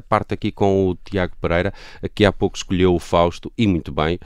parte 0.10 0.34
aqui 0.34 0.52
com 0.52 0.90
o 0.90 0.96
Tiago 0.96 1.34
Pereira, 1.40 1.72
que 2.16 2.26
há 2.26 2.32
pouco 2.32 2.58
escolheu 2.58 2.96
o 2.96 3.00
Fausto 3.00 3.52
e 3.56 3.68
muito 3.68 3.92
bem, 3.92 4.18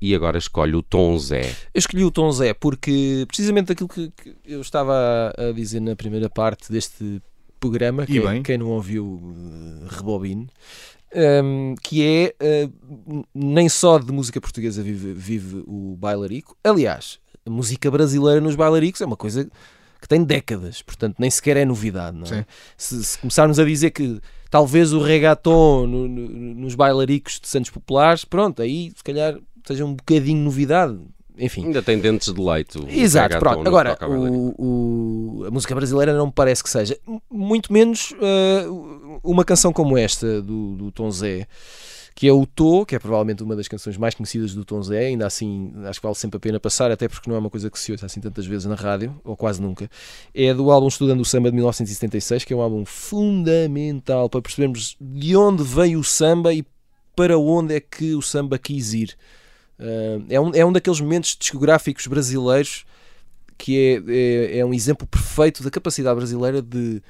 e 0.00 0.12
agora 0.14 0.36
escolhe 0.36 0.74
o 0.74 0.82
Tom 0.82 1.16
Zé. 1.18 1.48
Eu 1.72 1.78
escolhi 1.78 2.04
o 2.04 2.10
Tom 2.10 2.30
Zé 2.32 2.52
porque, 2.52 3.24
precisamente 3.28 3.70
aquilo 3.70 3.88
que, 3.88 4.10
que 4.10 4.34
eu 4.44 4.60
estava 4.60 5.32
a, 5.38 5.52
dizer 5.52 5.78
na 5.80 5.94
primeira 5.94 6.28
parte 6.28 6.72
deste 6.72 7.22
programa, 7.60 8.04
que 8.04 8.18
é- 8.18 8.22
quem 8.42 8.58
não 8.58 8.70
ouviu, 8.70 9.20
eh, 9.22 9.86
rebobine, 9.96 10.48
ehm, 11.14 11.74
que 11.80 12.02
é 12.02 12.34
n- 13.06 13.24
nem 13.32 13.68
só 13.68 13.96
de 13.98 14.10
música 14.12 14.40
portuguesa 14.40 14.82
vive, 14.82 15.12
vive 15.12 15.62
o 15.68 15.96
bailarico. 15.96 16.56
Aliás, 16.64 17.20
a 17.46 17.50
música 17.50 17.88
brasileira 17.92 18.40
nos 18.40 18.56
bailaricos 18.56 19.00
é 19.00 19.06
uma 19.06 19.16
coisa 19.16 19.48
que 20.04 20.08
tem 20.08 20.22
décadas, 20.22 20.82
portanto 20.82 21.16
nem 21.18 21.30
sequer 21.30 21.56
é 21.56 21.64
novidade. 21.64 22.14
Não 22.16 22.26
é? 22.26 22.44
Se, 22.76 23.02
se 23.02 23.18
começarmos 23.18 23.58
a 23.58 23.64
dizer 23.64 23.90
que 23.90 24.20
talvez 24.50 24.92
o 24.92 25.00
reggaeton 25.00 25.86
no- 25.86 26.06
no- 26.06 26.28
nos 26.56 26.74
bailaricos 26.74 27.40
de 27.40 27.48
Santos 27.48 27.70
Populares, 27.70 28.22
pronto, 28.24 28.60
aí 28.60 28.92
se 28.94 29.02
calhar 29.02 29.34
seja 29.66 29.82
um 29.84 29.94
bocadinho 29.94 30.42
novidade. 30.42 30.98
Enfim. 31.38 31.64
Ainda 31.64 31.82
tem 31.82 31.98
dentes 31.98 32.32
de 32.32 32.40
leite. 32.40 32.78
o 32.78 32.86
Exato, 32.88 33.38
pronto. 33.40 33.66
Agora, 33.66 33.96
o, 34.06 34.54
o- 35.40 35.44
a 35.46 35.50
música 35.50 35.74
brasileira 35.74 36.16
não 36.16 36.26
me 36.26 36.32
parece 36.32 36.62
que 36.62 36.68
seja. 36.70 36.96
Muito 37.30 37.72
menos 37.72 38.14
eh, 38.20 38.66
uma 39.22 39.44
canção 39.44 39.72
como 39.72 39.96
esta 39.98 40.40
do, 40.42 40.76
do 40.76 40.92
Tom 40.92 41.10
Zé, 41.10 41.48
que 42.14 42.28
é 42.28 42.32
o 42.32 42.46
Tô, 42.46 42.86
que 42.86 42.94
é 42.94 42.98
provavelmente 42.98 43.42
uma 43.42 43.56
das 43.56 43.66
canções 43.66 43.96
mais 43.96 44.14
conhecidas 44.14 44.54
do 44.54 44.64
Tom 44.64 44.80
Zé. 44.82 45.06
Ainda 45.06 45.26
assim, 45.26 45.72
acho 45.84 46.00
que 46.00 46.06
vale 46.06 46.14
sempre 46.14 46.36
a 46.36 46.40
pena 46.40 46.60
passar, 46.60 46.90
até 46.90 47.08
porque 47.08 47.28
não 47.28 47.36
é 47.36 47.40
uma 47.40 47.50
coisa 47.50 47.68
que 47.68 47.78
se 47.78 47.90
ouça 47.90 48.06
assim 48.06 48.20
tantas 48.20 48.46
vezes 48.46 48.66
na 48.66 48.76
rádio, 48.76 49.20
ou 49.24 49.36
quase 49.36 49.60
nunca. 49.60 49.90
É 50.32 50.54
do 50.54 50.70
álbum 50.70 50.86
Estudando 50.86 51.20
o 51.20 51.24
Samba 51.24 51.50
de 51.50 51.56
1976, 51.56 52.44
que 52.44 52.52
é 52.52 52.56
um 52.56 52.60
álbum 52.60 52.84
fundamental 52.84 54.30
para 54.30 54.40
percebermos 54.40 54.96
de 55.00 55.36
onde 55.36 55.64
veio 55.64 55.98
o 55.98 56.04
samba 56.04 56.54
e 56.54 56.64
para 57.16 57.36
onde 57.36 57.74
é 57.74 57.80
que 57.80 58.14
o 58.14 58.22
samba 58.22 58.58
quis 58.58 58.92
ir. 58.92 59.16
Uh, 59.78 60.24
é, 60.28 60.40
um, 60.40 60.54
é 60.54 60.64
um 60.64 60.72
daqueles 60.72 61.00
momentos 61.00 61.36
discográficos 61.38 62.06
brasileiros 62.06 62.84
que 63.58 63.76
é, 63.76 64.56
é, 64.56 64.58
é 64.58 64.64
um 64.64 64.72
exemplo 64.72 65.06
perfeito 65.06 65.62
da 65.62 65.70
capacidade 65.70 66.16
brasileira 66.16 66.62
de 66.62 67.02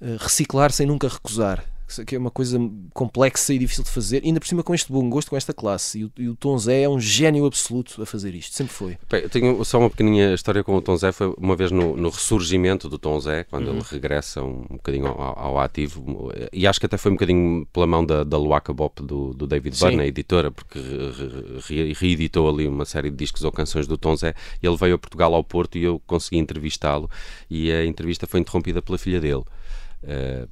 uh, 0.00 0.16
reciclar 0.18 0.72
sem 0.72 0.86
nunca 0.86 1.08
recusar. 1.08 1.64
Que 2.04 2.16
é 2.16 2.18
uma 2.18 2.30
coisa 2.30 2.58
complexa 2.92 3.54
e 3.54 3.58
difícil 3.58 3.84
de 3.84 3.90
fazer, 3.90 4.22
ainda 4.24 4.40
por 4.40 4.46
cima 4.46 4.62
com 4.62 4.74
este 4.74 4.90
bom 4.90 5.08
gosto, 5.08 5.30
com 5.30 5.36
esta 5.36 5.54
classe. 5.54 6.00
E 6.00 6.04
o, 6.04 6.12
e 6.18 6.28
o 6.28 6.34
Tom 6.34 6.58
Zé 6.58 6.82
é 6.82 6.88
um 6.88 6.98
gênio 6.98 7.46
absoluto 7.46 8.02
a 8.02 8.06
fazer 8.06 8.34
isto, 8.34 8.54
sempre 8.54 8.72
foi. 8.72 8.98
Bem, 9.08 9.22
eu 9.22 9.30
tenho 9.30 9.64
só 9.64 9.78
uma 9.78 9.88
pequeninha 9.88 10.34
história 10.34 10.64
com 10.64 10.74
o 10.76 10.82
Tom 10.82 10.96
Zé. 10.96 11.12
Foi 11.12 11.32
uma 11.38 11.54
vez 11.54 11.70
no, 11.70 11.96
no 11.96 12.08
ressurgimento 12.08 12.88
do 12.88 12.98
Tom 12.98 13.20
Zé, 13.20 13.44
quando 13.44 13.70
ele 13.70 13.82
regressa 13.88 14.42
um, 14.42 14.64
bocadinho 14.70 15.06
ao, 15.06 15.38
ao 15.38 15.58
ativo. 15.60 16.32
E 16.52 16.66
acho 16.66 16.80
que 16.80 16.86
até 16.86 16.96
foi 16.98 17.12
um 17.12 17.14
bocadinho 17.14 17.66
pela 17.72 17.86
mão 17.86 18.04
da, 18.04 18.24
da 18.24 18.36
Luaca 18.36 18.72
Bop 18.72 19.02
do, 19.02 19.32
do 19.32 19.46
David. 19.46 19.76
Byrne, 19.78 20.00
a 20.02 20.06
editora, 20.06 20.50
porque 20.50 20.78
re- 20.78 21.60
re- 21.68 21.92
reeditou 21.92 22.48
ali 22.48 22.66
uma 22.66 22.84
série 22.84 23.10
de 23.10 23.16
discos 23.16 23.44
ou 23.44 23.52
canções 23.52 23.86
do 23.86 23.96
Tom 23.96 24.16
Zé. 24.16 24.34
Ele 24.62 24.76
veio 24.76 24.94
a 24.96 24.98
Portugal 24.98 25.34
ao 25.34 25.44
Porto 25.44 25.78
e 25.78 25.84
eu 25.84 26.00
consegui 26.06 26.38
entrevistá-lo. 26.38 27.08
E 27.48 27.70
a 27.70 27.84
entrevista 27.86 28.26
foi 28.26 28.40
interrompida 28.40 28.82
pela 28.82 28.98
filha 28.98 29.20
dele, 29.20 29.42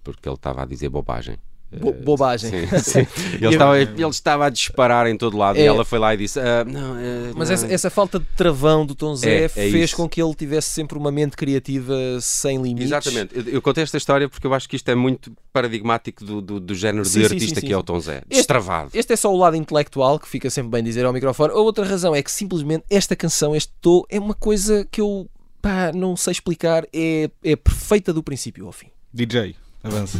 porque 0.03 0.29
ele 0.29 0.37
estava 0.37 0.63
a 0.63 0.67
dizer 0.67 0.89
bobagem. 0.89 1.37
Bo- 1.81 1.93
bobagem. 1.93 2.51
Sim, 2.51 2.67
sim. 2.79 3.07
Ele, 3.35 3.49
estava, 3.49 3.81
ele 3.81 4.07
estava 4.09 4.47
a 4.47 4.51
disparar 4.51 5.09
em 5.09 5.17
todo 5.17 5.37
lado 5.37 5.59
e 5.59 5.63
É. 5.63 5.65
ela 5.65 5.85
foi 5.85 5.99
lá 5.99 6.15
e 6.15 6.17
disse: 6.19 6.39
"Ah, 6.39 6.65
Não, 6.65 6.97
eh, 6.97 7.33
Mas 7.35 7.49
não." 7.49 7.55
essa, 7.55 7.67
essa 7.67 7.91
falta 7.91 8.21
de 8.21 8.27
travão 8.37 8.87
do 8.87 8.95
Tom 8.95 9.17
Zé 9.17 9.41
É, 9.41 9.45
é 9.47 9.49
fez 9.49 9.93
com 9.93 10.09
que 10.09 10.23
ele 10.23 10.33
tivesse 10.37 10.69
sempre 10.71 10.97
uma 10.97 11.11
mente 11.11 11.37
criativa 11.37 11.93
sem 12.21 12.63
limites. 12.63 12.85
Exatamente. 12.93 13.37
Eu, 13.37 13.43
eu 13.55 13.61
contei 13.63 13.83
esta 13.83 13.97
história 13.97 14.29
porque 14.29 14.47
eu 14.47 14.55
acho 14.55 14.69
que 14.69 14.77
isto 14.77 14.89
é 14.89 14.95
muito 14.95 15.33
paradigmático 15.53 16.25
do, 16.25 16.41
do, 16.41 16.61
do 16.61 16.75
género 16.77 17.05
Sim, 17.05 17.21
de 17.21 17.25
artista 17.25 17.61
que 17.61 17.73
é 17.73 17.77
o 17.77 17.83
Tom 17.83 17.99
Zé. 17.99 18.19
Este- 18.19 18.37
Destravado. 18.37 18.91
Este 18.95 19.13
é 19.13 19.17
só 19.17 19.33
o 19.35 19.37
lado 19.37 19.57
intelectual 19.57 20.21
que 20.21 20.29
fica 20.29 20.49
sempre 20.51 20.71
bem 20.71 20.83
dizer 20.85 21.05
ao 21.05 21.13
microfone. 21.13 21.55
A 21.55 21.57
outra 21.57 21.85
razão 21.85 22.15
é 22.15 22.23
que 22.23 22.31
simplesmente 22.31 22.85
esta 22.89 23.17
canção, 23.17 23.57
este 23.57 23.73
tô, 23.81 24.07
é 24.09 24.21
uma 24.21 24.35
coisa 24.35 24.87
que 24.93 25.01
eu 25.01 25.29
pá, 25.61 25.91
não 25.93 26.15
sei 26.17 26.31
explicar. 26.31 26.87
É, 26.93 27.29
é 27.43 27.57
perfeita 27.57 28.13
do 28.13 28.23
princípio 28.23 28.65
ao 28.67 28.71
fim. 28.73 28.87
DJ, 29.15 29.55
avança. 29.85 30.19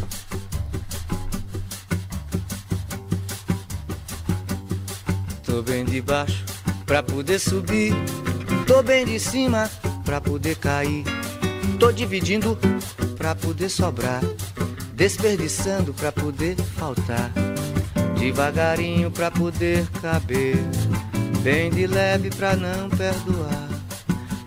Tô 5.43 5.61
bem 5.61 5.83
de 5.83 6.01
baixo 6.01 6.45
pra 6.85 7.03
poder 7.03 7.37
subir. 7.37 7.93
Tô 8.65 8.81
bem 8.81 9.05
de 9.05 9.19
cima 9.19 9.69
pra 10.05 10.21
poder 10.21 10.55
cair. 10.55 11.03
Tô 11.77 11.91
dividindo 11.91 12.57
pra 13.17 13.35
poder 13.35 13.67
sobrar, 13.67 14.21
desperdiçando 14.93 15.93
pra 15.93 16.13
poder 16.13 16.55
faltar, 16.55 17.33
devagarinho 18.17 19.11
pra 19.11 19.29
poder 19.29 19.85
caber, 20.01 20.55
bem 21.43 21.69
de 21.69 21.85
leve 21.85 22.29
pra 22.29 22.55
não 22.55 22.89
perdoar. 22.89 23.69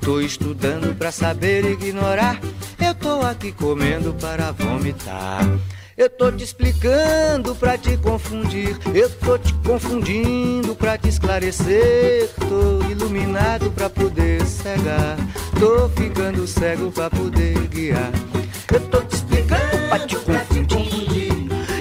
Tô 0.00 0.22
estudando 0.22 0.96
pra 0.96 1.12
saber 1.12 1.66
ignorar, 1.66 2.40
eu 2.88 2.94
tô 2.94 3.20
aqui 3.20 3.52
comendo 3.52 4.14
para 4.14 4.50
vomitar. 4.52 5.46
Eu 5.94 6.08
tô 6.08 6.32
te 6.32 6.44
explicando 6.44 7.54
pra 7.56 7.76
te 7.76 7.96
confundir. 7.98 8.78
Eu 8.94 9.10
tô 9.10 9.36
te 9.36 9.52
confundindo 9.54 10.74
pra 10.74 10.96
te 10.96 11.08
esclarecer. 11.08 12.30
Tô 12.48 12.88
iluminado 12.88 13.70
pra 13.72 13.90
poder 13.90 14.42
cegar. 14.46 15.18
Tô 15.58 15.88
ficando 15.90 16.46
cego 16.46 16.90
pra 16.90 17.10
poder 17.10 17.58
guiar. 17.68 18.10
Eu 18.72 18.80
tô 18.80 19.02
te 19.02 19.16
explicando 19.16 19.88
pra 19.88 19.98
te 19.98 20.16
confundir. 20.16 21.32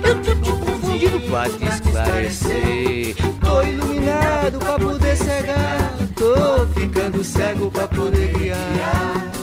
Eu 0.03 0.15
tô 0.21 0.35
te 0.35 0.51
confundindo 0.51 1.19
pra 1.29 1.49
te 1.49 1.65
esclarecer. 1.65 3.15
Tô 3.39 3.61
iluminado 3.61 4.59
pra 4.59 4.77
poder 4.77 5.15
cegar. 5.15 5.93
Tô 6.15 6.67
ficando 6.79 7.23
cego 7.23 7.71
pra 7.71 7.87
poder 7.87 8.33
guiar. 8.33 9.36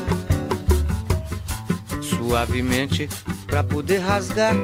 Suavemente 2.34 3.08
pra 3.46 3.62
poder 3.62 3.98
rasgar. 3.98 4.56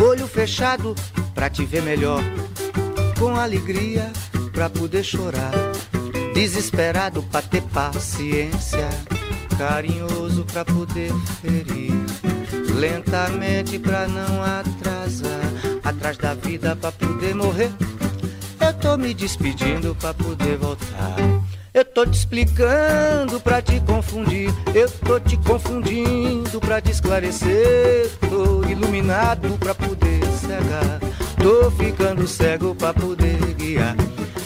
Olho 0.00 0.26
fechado 0.26 0.94
pra 1.34 1.50
te 1.50 1.62
ver 1.66 1.82
melhor. 1.82 2.22
Com 3.18 3.36
alegria 3.36 4.10
pra 4.54 4.70
poder 4.70 5.04
chorar. 5.04 5.52
Desesperado 6.32 7.22
pra 7.24 7.42
ter 7.42 7.60
paciência. 7.60 8.88
Carinhoso 9.58 10.46
pra 10.46 10.64
poder 10.64 11.12
ferir. 11.42 11.92
Lentamente 12.74 13.78
pra 13.78 14.08
não 14.08 14.42
atrasar. 14.42 15.52
Atrás 15.84 16.16
da 16.16 16.32
vida 16.32 16.74
pra 16.74 16.90
poder 16.90 17.34
morrer. 17.34 17.70
Eu 18.58 18.72
tô 18.80 18.96
me 18.96 19.12
despedindo 19.12 19.94
pra 19.94 20.14
poder 20.14 20.56
voltar. 20.56 21.16
Eu 21.74 21.84
tô 21.84 22.06
te 22.06 22.18
explicando 22.18 23.40
pra 23.40 23.60
te 23.60 23.80
confundir. 23.80 24.48
Eu 24.72 24.88
tô 24.88 25.18
te 25.18 25.36
confundindo 25.38 26.60
pra 26.60 26.80
te 26.80 26.92
esclarecer. 26.92 28.12
Tô 28.30 28.64
iluminado 28.68 29.58
pra 29.58 29.74
poder 29.74 30.24
cegar. 30.38 31.00
Tô 31.36 31.72
ficando 31.72 32.28
cego 32.28 32.76
pra 32.76 32.94
poder 32.94 33.38
guiar. 33.54 33.96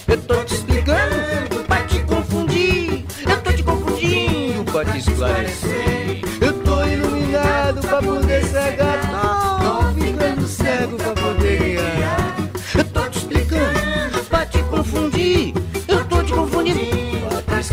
Eu 0.08 0.16
tô 0.22 0.42
te 0.42 0.54
explicando 0.54 1.64
pra 1.66 1.82
te 1.84 1.98
confundir. 2.04 3.04
Eu 3.28 3.42
tô 3.42 3.52
te 3.52 3.62
confundindo 3.62 4.64
pra 4.72 4.84
te 4.86 4.98
esclarecer. 4.98 6.22
Eu 6.40 6.54
tô 6.62 6.82
iluminado 6.86 7.82
pra 7.82 8.00
poder 8.00 8.42
cegar. 8.46 9.60
Tô 9.60 10.02
ficando 10.02 10.46
cego 10.46 10.96
pra 10.96 11.12
poder 11.12 11.58
guiar. 11.58 12.36
Eu 12.74 12.84
tô 12.84 13.02
te 13.10 13.18
explicando 13.18 14.24
pra 14.30 14.46
te 14.46 14.62
confundir. 14.62 15.52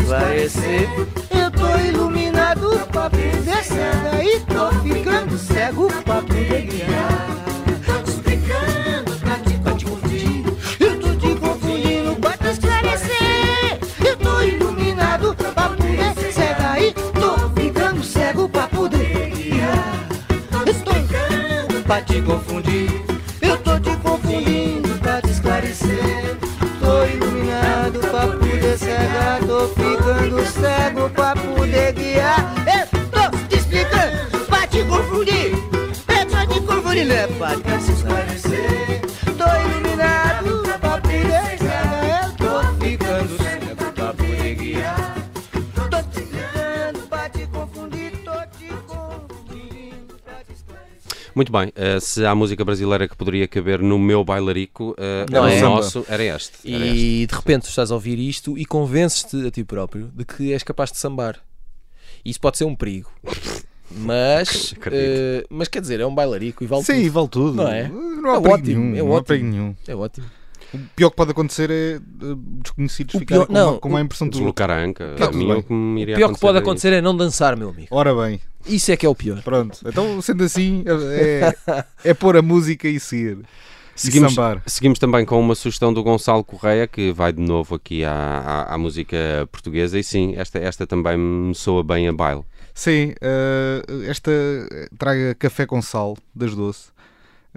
Esclarecer. 0.06 0.88
Eu 1.30 1.50
tô 1.50 1.78
iluminado 1.80 2.78
pra 2.92 3.10
poder 3.10 3.64
cega 3.64 4.22
e 4.22 4.40
tô 4.40 4.70
ficando 4.82 5.36
cego 5.36 5.88
pra 6.04 6.22
poder 6.22 6.62
guiar. 6.62 7.44
Tô 7.84 8.02
te 8.02 8.10
explicando 8.10 9.16
pra 9.20 9.36
te, 9.38 9.50
te 9.50 9.58
confundir. 9.58 10.44
Eu 10.78 11.00
tô 11.00 11.08
te 11.16 11.34
confundindo 11.40 12.16
te 12.36 12.46
esclarecer. 12.46 13.80
Eu 14.06 14.16
tô 14.16 14.40
iluminado 14.42 15.34
pra 15.34 15.50
poder 15.50 16.32
cega 16.32 16.80
e 16.80 16.92
tô 16.92 17.60
ficando 17.60 18.04
cego 18.04 18.48
pra 18.48 18.68
poder 18.68 19.30
guiar. 19.30 20.08
Tô 20.52 21.82
pra 21.82 22.00
te 22.02 22.22
confundir. 22.22 22.95
Cego 30.60 31.10
pra 31.10 31.34
poder 31.34 31.92
guiar. 31.92 32.54
Eu 32.66 33.00
tô 33.10 33.36
te 33.48 33.56
explicando 33.56 34.44
pra 34.46 34.66
te 34.66 34.82
confundir. 34.84 35.52
Tô 36.06 36.54
te 36.54 36.60
confundindo, 36.60 37.12
é 37.12 37.26
pra 37.26 37.56
Muito 51.36 51.52
bem, 51.52 51.70
eh, 51.76 52.00
se 52.00 52.24
há 52.24 52.34
música 52.34 52.64
brasileira 52.64 53.06
que 53.06 53.14
poderia 53.14 53.46
caber 53.46 53.80
no 53.82 53.98
meu 53.98 54.24
bailarico, 54.24 54.94
eh, 54.98 55.26
Não 55.30 55.42
o 55.42 55.46
é? 55.46 55.60
nosso 55.60 56.02
era 56.08 56.24
este. 56.24 56.74
era 56.74 56.86
este. 56.86 56.96
E 56.98 57.26
de 57.26 57.34
repente 57.34 57.64
tu 57.64 57.68
estás 57.68 57.90
a 57.90 57.94
ouvir 57.94 58.18
isto 58.18 58.56
e 58.56 58.64
convences-te 58.64 59.46
a 59.46 59.50
ti 59.50 59.62
próprio 59.62 60.10
de 60.14 60.24
que 60.24 60.54
és 60.54 60.62
capaz 60.62 60.90
de 60.90 60.96
sambar. 60.96 61.36
Isso 62.24 62.40
pode 62.40 62.56
ser 62.56 62.64
um 62.64 62.74
perigo. 62.74 63.10
Mas, 63.90 64.74
eh, 64.90 65.44
mas 65.50 65.68
quer 65.68 65.80
dizer, 65.82 66.00
é 66.00 66.06
um 66.06 66.14
bailarico 66.14 66.64
e 66.64 66.66
vale 66.66 66.82
Sim, 66.84 67.02
tudo. 67.02 67.12
vale 67.12 67.28
tudo. 67.28 67.54
Não 67.56 67.68
é? 67.68 67.88
Não 67.88 68.30
há 68.30 68.36
É 68.36 68.40
perigo 68.40 68.54
ótimo, 68.54 68.80
nenhum. 68.84 68.96
é 68.96 68.98
não 69.02 69.06
há 69.06 69.10
ótimo. 69.16 69.24
perigo 69.26 69.46
nenhum. 69.46 69.76
É 69.86 69.94
ótimo. 69.94 70.26
O 70.74 70.78
pior 70.96 71.10
que 71.10 71.16
pode 71.16 71.30
acontecer 71.30 71.70
é 71.70 71.94
eh, 71.96 72.00
desconhecidos 72.62 73.14
O 73.14 73.18
ficarem 73.18 73.44
pior- 73.44 73.46
com, 73.46 73.52
não, 73.52 73.70
uma, 73.72 73.78
com 73.80 73.88
uma 73.88 74.00
impressão 74.00 74.28
de 74.28 74.36
Deslocar 74.38 74.70
a 74.70 74.78
anca. 74.82 75.14
Tá 75.16 75.24
a 75.24 75.28
tudo 75.28 75.38
mim 75.38 75.46
bem. 75.48 75.56
o 75.58 75.62
que 75.62 75.72
me 75.72 76.02
iria 76.02 76.14
O 76.14 76.18
pior 76.18 76.32
que 76.34 76.40
pode 76.40 76.58
acontecer 76.58 76.92
é 76.92 77.00
não 77.00 77.16
dançar, 77.16 77.56
meu 77.56 77.70
amigo. 77.70 77.88
Ora 77.90 78.14
bem, 78.14 78.40
Isso 78.66 78.90
é 78.92 78.96
que 78.96 79.06
é 79.06 79.08
o 79.08 79.14
pior. 79.14 79.42
pronto. 79.42 79.78
Então, 79.86 80.20
sendo 80.22 80.42
assim, 80.44 80.84
é, 80.86 81.54
é 82.04 82.14
pôr 82.14 82.36
a 82.36 82.42
música 82.42 82.88
e 82.88 82.98
seguir. 83.00 83.38
Seguimos, 83.94 84.34
sambar. 84.34 84.62
seguimos 84.66 84.98
também 84.98 85.24
com 85.24 85.40
uma 85.40 85.54
sugestão 85.54 85.90
do 85.94 86.02
Gonçalo 86.02 86.44
Correia, 86.44 86.86
que 86.86 87.12
vai 87.12 87.32
de 87.32 87.40
novo 87.40 87.74
aqui 87.76 88.04
à, 88.04 88.12
à, 88.12 88.74
à 88.74 88.76
música 88.78 89.16
portuguesa. 89.50 89.98
E 89.98 90.04
sim, 90.04 90.34
esta, 90.36 90.58
esta 90.58 90.86
também 90.86 91.16
me 91.16 91.54
soa 91.54 91.82
bem 91.82 92.06
a 92.06 92.12
baile. 92.12 92.42
Sim, 92.74 93.14
eh, 93.22 93.82
esta 94.06 94.30
traga 94.98 95.34
café 95.36 95.64
com 95.64 95.80
sal 95.80 96.14
das 96.34 96.54
doce. 96.54 96.88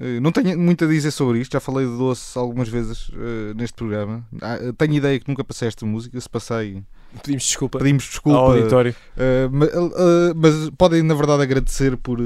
Eh, 0.02 0.20
não 0.20 0.32
tenho 0.32 0.58
muito 0.58 0.86
a 0.86 0.88
dizer 0.88 1.12
sobre 1.12 1.40
isto, 1.40 1.52
já 1.54 1.60
falei 1.60 1.86
de 1.86 1.98
doce 1.98 2.38
algumas 2.40 2.70
vezes 2.70 3.12
eh, 3.14 3.54
neste 3.56 3.74
programa. 3.76 4.26
Ah, 4.42 4.58
tenho 4.78 4.94
ideia 4.94 5.20
que 5.20 5.28
nunca 5.28 5.44
passei 5.44 5.68
esta 5.68 5.86
música, 5.86 6.20
se 6.20 6.30
passei, 6.30 6.82
Pedimos 7.24 7.44
desculpa 7.44 7.80
pedimos 7.80 8.04
ao 8.04 8.10
desculpa. 8.10 8.40
auditório. 8.40 8.96
Uh, 9.18 9.50
ma- 9.52 9.66
uh, 9.66 10.34
mas 10.36 10.70
podem, 10.78 11.02
na 11.02 11.16
verdade, 11.16 11.42
agradecer 11.42 11.98
por 11.98 12.20
uh, 12.22 12.24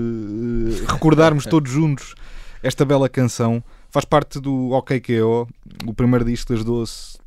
recordarmos 0.88 1.46
todos 1.46 1.72
juntos 1.72 2.14
esta 2.62 2.84
bela 2.84 3.08
canção. 3.08 3.64
Faz 3.90 4.04
parte 4.06 4.40
do 4.42 4.72
OKKO, 4.72 5.48
o 5.86 5.94
primeiro 5.94 6.26
disco 6.26 6.54
das 6.54 6.66
Doce, 6.66 7.18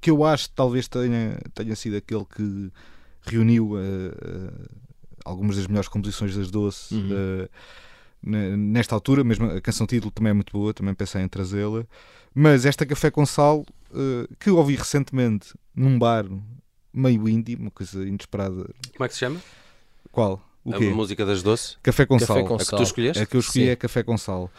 que 0.00 0.10
eu 0.10 0.24
acho 0.24 0.50
que 0.50 0.54
talvez 0.56 0.88
tenha, 0.88 1.38
tenha 1.54 1.74
sido 1.74 1.96
aquele 1.96 2.24
que 2.26 2.70
reuniu 3.22 3.72
uh, 3.72 3.76
uh, 3.78 4.68
algumas 5.24 5.56
das 5.56 5.66
melhores 5.66 5.88
composições 5.88 6.36
das 6.36 6.50
Doce 6.50 6.94
Uhum. 6.94 7.46
Ne- 8.22 8.56
nesta 8.56 8.94
altura. 8.94 9.22
Mesmo 9.24 9.46
a 9.50 9.60
canção 9.60 9.86
título 9.86 10.10
também 10.10 10.30
é 10.30 10.34
muito 10.34 10.52
boa, 10.52 10.72
também 10.74 10.94
pensei 10.94 11.22
em 11.22 11.28
trazê-la. 11.28 11.84
Mas 12.34 12.64
esta 12.66 12.84
Café 12.84 13.10
com 13.10 13.24
Sal, 13.24 13.64
uh, 13.90 14.36
que 14.38 14.50
ouvi 14.50 14.74
recentemente 14.76 15.54
num 15.74 15.98
bar 15.98 16.26
meio 16.92 17.28
indie, 17.28 17.56
uma 17.56 17.70
coisa 17.70 18.06
inesperada. 18.06 18.68
Como 18.94 19.04
é 19.04 19.08
que 19.08 19.14
se 19.14 19.20
chama? 19.20 19.40
Qual? 20.12 20.42
O 20.64 20.74
a 20.74 20.78
quê? 20.78 20.90
música 20.90 21.24
das 21.24 21.42
doces? 21.42 21.78
Café 21.82 22.04
com 22.06 22.18
Café 22.18 22.26
sal. 22.34 22.44
com 22.46 22.54
A 22.54 22.58
que 22.58 22.64
sal. 22.64 22.78
tu 22.78 22.82
escolheste? 22.82 23.22
A 23.22 23.26
que 23.26 23.36
eu 23.36 23.40
escolhi 23.40 23.66
Sim. 23.66 23.70
é 23.70 23.76
Café 23.76 24.02
com 24.02 24.16
Sal. 24.18 24.50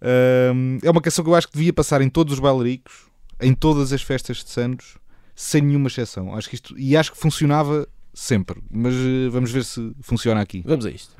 É 0.00 0.90
uma 0.90 1.00
canção 1.02 1.22
que 1.24 1.30
eu 1.30 1.34
acho 1.34 1.46
que 1.48 1.52
devia 1.54 1.72
passar 1.72 2.00
em 2.00 2.08
todos 2.08 2.32
os 2.34 2.40
bailaricos, 2.40 3.06
em 3.40 3.52
todas 3.54 3.92
as 3.92 4.00
festas 4.02 4.38
de 4.38 4.48
Santos, 4.50 4.96
sem 5.34 5.60
nenhuma 5.60 5.88
exceção. 5.88 6.34
Acho 6.34 6.48
que 6.48 6.54
isto, 6.54 6.78
e 6.78 6.96
acho 6.96 7.12
que 7.12 7.18
funcionava 7.18 7.86
sempre. 8.14 8.62
Mas 8.70 8.94
eh, 8.94 9.28
vamos 9.30 9.50
ver 9.50 9.64
se 9.64 9.92
funciona 10.00 10.40
aqui. 10.40 10.62
Vamos 10.64 10.86
a 10.86 10.90
isto. 10.90 11.14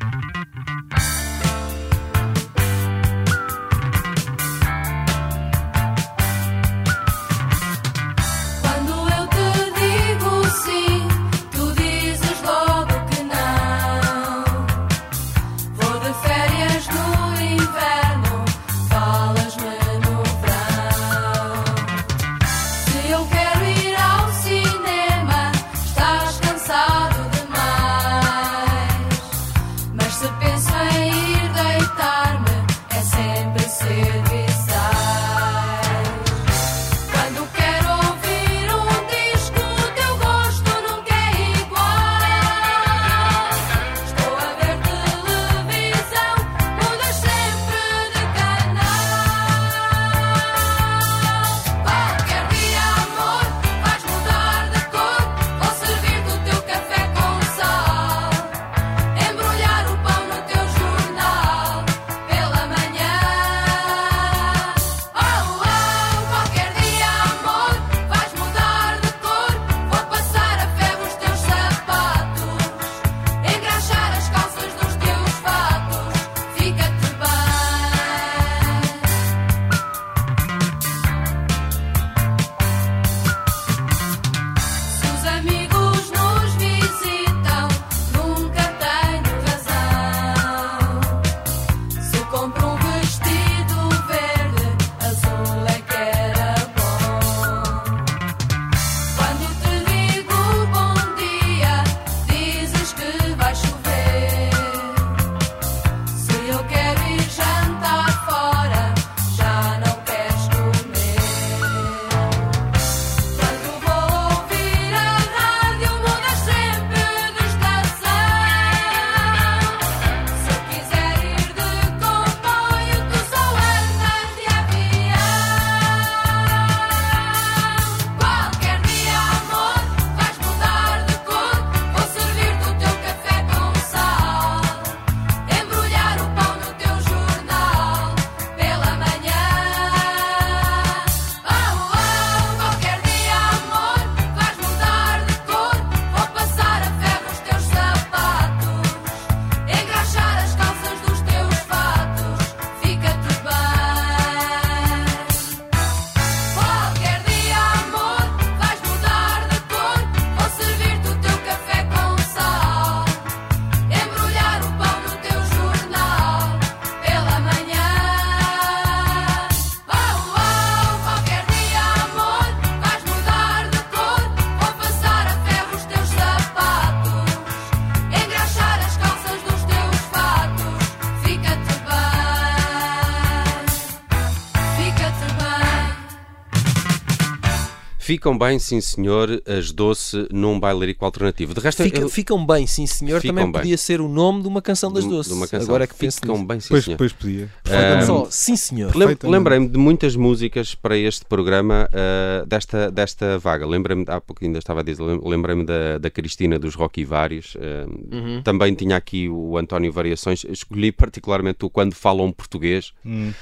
Ficam 188.11 188.37
bem, 188.37 188.59
sim 188.59 188.81
senhor, 188.81 189.41
as 189.47 189.71
doce 189.71 190.27
num 190.33 190.59
bailarico 190.59 191.05
alternativo. 191.05 191.55
De 191.55 191.61
resto, 191.61 191.83
Fica- 191.85 192.01
eu- 192.01 192.09
ficam 192.09 192.45
bem, 192.45 192.67
sim 192.67 192.85
senhor. 192.87 193.21
Ficam 193.21 193.37
Também 193.37 193.53
bem. 193.53 193.61
podia 193.63 193.77
ser 193.79 194.01
o 194.01 194.09
nome 194.09 194.43
de 194.43 194.49
uma 194.49 194.61
canção 194.61 194.93
das 194.93 195.05
de- 195.05 195.11
doces. 195.11 195.31
de 195.33 195.39
uma 195.39 195.47
canção. 195.47 195.69
Agora 195.69 195.85
é 195.85 195.87
que 195.87 195.95
penso 195.95 196.17
Ficam 196.21 196.35
nisso. 196.35 196.47
bem, 196.49 196.59
sim 196.61 196.69
Pois, 196.71 196.85
senhor. 196.85 196.97
pois 196.97 197.13
podia. 197.13 197.49
Perfeitamente. 197.63 198.07
Só, 198.07 198.27
sim 198.29 198.57
senhor. 198.57 198.93
Lembrei-me 199.23 199.69
de 199.69 199.79
muitas 199.79 200.17
músicas 200.17 200.75
para 200.75 200.97
este 200.97 201.25
programa 201.25 201.89
ah, 201.93 202.45
desta, 202.47 202.91
desta 202.91 203.39
vaga. 203.39 203.65
Lembrei-me, 203.67 204.05
há 204.09 204.21
pouco 204.21 204.45
ainda 204.45 204.59
estava 204.59 204.81
a 204.81 204.83
dizer, 204.83 205.03
lem- 205.05 205.21
lembrei-me 205.23 205.65
da, 205.65 205.99
da 205.99 206.11
Cristina 206.11 206.59
dos 206.59 206.75
Rocky 206.75 207.05
Vários. 207.05 207.57
ah, 207.61 207.87
Uhum. 208.13 208.43
Também 208.43 208.75
tinha 208.75 208.97
aqui 208.97 209.29
o 209.29 209.57
António 209.57 209.93
Variações. 209.93 210.45
Escolhi 210.49 210.91
particularmente 210.91 211.65
o 211.65 211.71
Quando 211.71 211.95
Falam 211.95 212.33
Português, 212.33 212.93
Hum. 213.07 213.33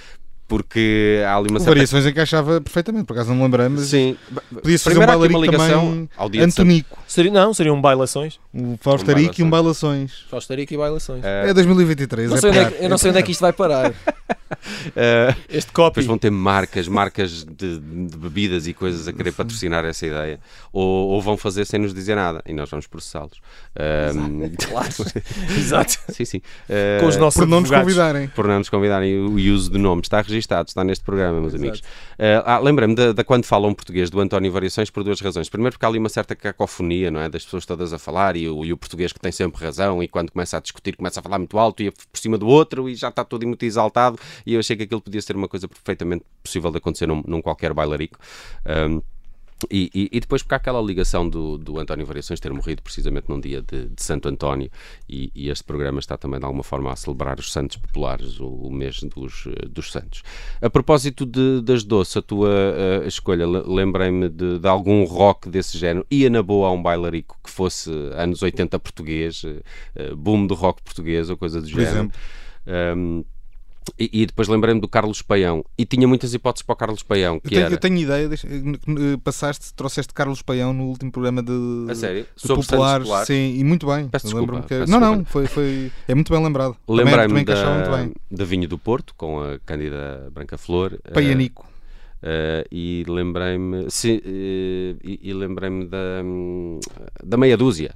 Porque 0.48 1.22
há 1.26 1.37
ali 1.37 1.50
uma 1.50 1.61
certa. 1.61 1.72
Variações 1.72 2.06
encaixava 2.06 2.61
perfeitamente, 2.61 3.04
por 3.04 3.12
acaso 3.12 3.28
não 3.28 3.37
me 3.37 3.42
lembrei, 3.42 3.68
mas 3.68 3.82
Sim. 3.88 4.16
podia-se 4.62 4.82
fazer 4.82 4.98
um 4.98 5.06
bailarico 5.06 5.38
uma 5.38 5.46
ligação 5.46 5.80
também 5.90 6.11
ao 6.16 6.28
dia 6.30 6.44
Antonico, 6.44 6.98
Seria, 7.06 7.30
não, 7.30 7.52
seriam 7.52 7.78
bailações. 7.80 8.40
o 8.52 8.78
Faustarico 8.80 9.40
e 9.40 9.44
um 9.44 9.50
Bailações. 9.50 10.24
Faustarico 10.30 10.72
e 10.72 10.76
bailações. 10.76 11.22
Ah, 11.24 11.46
É 11.48 11.52
2023, 11.54 12.30
não 12.30 12.37
é 12.38 12.40
sei 12.40 12.50
onde 12.50 12.58
é 12.58 12.78
eu 12.80 12.88
não 12.88 12.98
sei 12.98 13.11
onde 13.11 13.18
é 13.18 13.22
que 13.22 13.30
isto 13.30 13.40
vai 13.40 13.52
parar. 13.52 13.92
ah, 14.96 15.37
Este 15.48 15.70
copy. 15.72 15.90
Depois 15.90 16.06
vão 16.06 16.18
ter 16.18 16.30
marcas, 16.30 16.88
marcas 16.88 17.44
de, 17.44 17.78
de 17.78 18.16
bebidas 18.16 18.66
e 18.66 18.72
coisas 18.72 19.06
a 19.06 19.12
querer 19.12 19.32
patrocinar 19.32 19.84
essa 19.84 20.06
ideia. 20.06 20.40
Ou, 20.72 21.08
ou 21.08 21.20
vão 21.20 21.37
fazer 21.37 21.64
sem 21.66 21.78
nos 21.80 21.92
dizer 21.92 22.14
nada 22.14 22.42
e 22.46 22.52
nós 22.52 22.70
vamos 22.70 22.87
processá-los. 22.87 23.38
Claro. 24.68 24.88
Exato. 25.56 25.98
sim, 26.10 26.24
sim. 26.24 26.40
Ah, 26.68 27.00
Com 27.00 27.06
os 27.06 27.16
nossos 27.16 27.40
Por 27.40 27.46
não 27.48 27.60
nos 27.60 27.70
convidarem. 27.70 28.28
por 28.28 28.46
não 28.46 28.58
nos 28.58 28.68
convidarem 28.68 29.18
o 29.18 29.34
uso 29.52 29.70
de 29.70 29.78
nomes. 29.78 30.06
Está 30.06 30.20
registado, 30.20 30.68
está 30.68 30.82
neste 30.82 31.04
programa, 31.04 31.40
meus 31.40 31.54
amigos. 31.54 31.82
Ah, 32.18 32.54
ah, 32.56 32.58
Lembrei-me 32.58 32.94
da, 32.94 33.12
da 33.12 33.22
Quando 33.24 33.44
Falam 33.44 33.72
Português, 33.72 34.10
do 34.10 34.20
António 34.20 34.50
Variações, 34.50 34.90
por 34.90 35.04
duas 35.04 35.20
razões. 35.20 35.48
Primeiro, 35.48 35.74
porque 35.74 35.86
há 35.86 35.88
ali 35.88 35.98
uma 35.98 36.08
certa 36.08 36.34
cacofonia, 36.34 37.10
não 37.10 37.20
é? 37.20 37.28
Das 37.28 37.44
pessoas 37.44 37.64
todas 37.64 37.92
a 37.92 37.98
falar 37.98 38.36
e 38.36 38.48
o, 38.48 38.64
e 38.64 38.72
o 38.72 38.76
português 38.76 39.12
que 39.12 39.20
tem 39.20 39.30
sempre 39.32 39.64
razão 39.64 40.02
e 40.02 40.08
quando 40.08 40.32
começa 40.32 40.56
a 40.56 40.60
discutir 40.60 40.96
começa 40.96 41.20
a 41.20 41.22
falar 41.22 41.38
muito 41.38 41.56
alto 41.58 41.82
e 41.82 41.88
a- 41.88 41.92
por 41.92 42.18
cima 42.18 42.36
do 42.36 42.46
outro 42.48 42.88
e 42.88 42.94
já 42.94 43.08
está 43.08 43.24
todo 43.24 43.46
muito 43.46 43.62
exaltado 43.64 44.18
e 44.44 44.54
eu 44.54 44.60
achei 44.60 44.76
que 44.76 44.82
aquilo 44.82 45.00
podia 45.00 45.22
ser 45.22 45.36
uma 45.36 45.46
coisa 45.48 45.68
perfeitamente 45.68 46.24
possível 46.42 46.70
de 46.70 46.78
acontecer 46.78 47.06
num, 47.06 47.22
num 47.26 47.40
qualquer 47.40 47.72
bailarico. 47.72 48.18
E, 49.71 49.90
e- 49.94 50.09
e 50.12 50.21
depois 50.21 50.42
porque 50.42 50.55
há 50.55 50.59
aquela 50.59 50.81
ligação 50.81 51.29
do, 51.29 51.59
do 51.59 51.79
António 51.79 52.07
Variações 52.07 52.38
ter 52.40 52.53
morrido 52.53 52.83
precisamente 52.83 53.29
num 53.29 53.40
dia 53.40 53.62
de, 53.62 53.87
de 53.88 54.03
Santo 54.03 54.29
António 54.29 54.71
e, 55.09 55.31
e 55.35 55.49
este 55.49 55.64
programa 55.64 55.99
está 55.99 56.16
também 56.16 56.38
de 56.38 56.44
alguma 56.47 56.62
forma 56.62 56.92
a 56.92 56.97
celebrar 56.97 57.38
os 57.38 57.51
santos 57.53 57.77
populares, 57.77 58.38
o, 58.40 58.47
o 58.49 58.73
mês 58.73 59.01
dos, 59.03 59.47
eh, 59.47 59.66
dos 59.68 59.90
santos. 59.90 60.23
A 60.62 60.71
propósito 60.71 61.25
de- 61.27 61.61
das 61.62 61.83
doces, 61.85 62.16
a 62.16 62.23
tua 62.23 62.49
eh, 62.51 63.07
escolha, 63.07 63.47
le- 63.47 63.62
lembrei-me 63.66 64.29
de, 64.29 64.59
de 64.59 64.68
algum 64.68 65.05
rock 65.05 65.49
desse 65.49 65.77
género, 65.79 66.07
ia 66.11 66.31
na 66.31 66.42
boa 66.42 66.68
a 66.68 66.73
um 66.73 66.83
bailarico 66.83 67.37
que 67.42 67.51
fosse 67.51 67.90
anos 68.14 68.42
80 68.42 68.79
português, 68.79 69.42
eh, 69.97 70.14
boom 70.14 70.47
do 70.47 70.55
rock 70.55 70.83
português 70.83 71.31
ou 71.31 71.37
coisa 71.37 71.61
do 71.61 71.68
Por 71.68 71.81
género. 71.81 71.90
exemplo. 71.97 72.21
Um, 72.97 73.25
e, 73.98 74.22
e 74.22 74.27
depois 74.27 74.48
lembrei-me 74.48 74.81
do 74.81 74.88
Carlos 74.88 75.22
Paião 75.22 75.64
e 75.77 75.85
tinha 75.85 76.06
muitas 76.08 76.35
hipóteses 76.35 76.65
para 76.65 76.73
o 76.73 76.77
Carlos 76.77 77.02
Paião, 77.02 77.37
Eu 77.37 77.40
que 77.40 77.48
tenho, 77.50 77.62
era... 77.62 77.75
eu 77.75 77.79
tenho 77.79 77.96
ideia, 77.96 78.29
deixa- 78.29 78.46
eh, 78.48 79.17
passaste, 79.23 79.73
trouxeste 79.75 80.12
Carlos 80.12 80.42
Paião 80.42 80.73
no 80.73 80.85
último 80.85 81.10
programa 81.12 81.42
de, 81.42 81.52
A 81.90 81.94
sério? 81.94 82.27
de 82.35 82.42
Sobre 82.46 82.65
populares, 82.67 83.04
Populares? 83.04 83.27
sim, 83.27 83.56
e 83.58 83.65
muito 83.65 83.87
bem. 83.87 84.08
Peço 84.08 84.27
Eu 84.27 84.31
desculpa, 84.40 84.62
que- 84.62 84.69
peço 84.69 84.90
não, 84.92 85.00
não, 85.00 85.25
foi, 85.25 85.46
foi, 85.46 85.90
é 86.06 86.15
muito 86.15 86.33
bem 86.33 86.42
lembrado. 86.42 86.77
Também- 86.87 87.04
Lembrei-me 87.04 87.40
encaixava 87.42 87.83
da, 87.83 88.10
da 88.31 88.44
Vinho 88.44 88.69
do 88.69 88.79
Porto 88.79 89.15
com 89.17 89.40
a 89.40 89.58
Cândida 89.60 90.29
Branca 90.33 90.58
Flor 90.58 90.98
eh, 91.04 91.10
Paianico. 91.12 91.67
eh, 92.23 92.67
e 92.73 93.04
lembrei-me 93.08 93.87
eh, 93.87 94.96
e, 95.04 95.21
e 95.23 95.33
lembrei-me 95.33 95.87
da, 95.87 96.23
hum, 96.25 96.81
da 97.25 97.37
meia 97.37 97.56
dúzia 97.56 97.94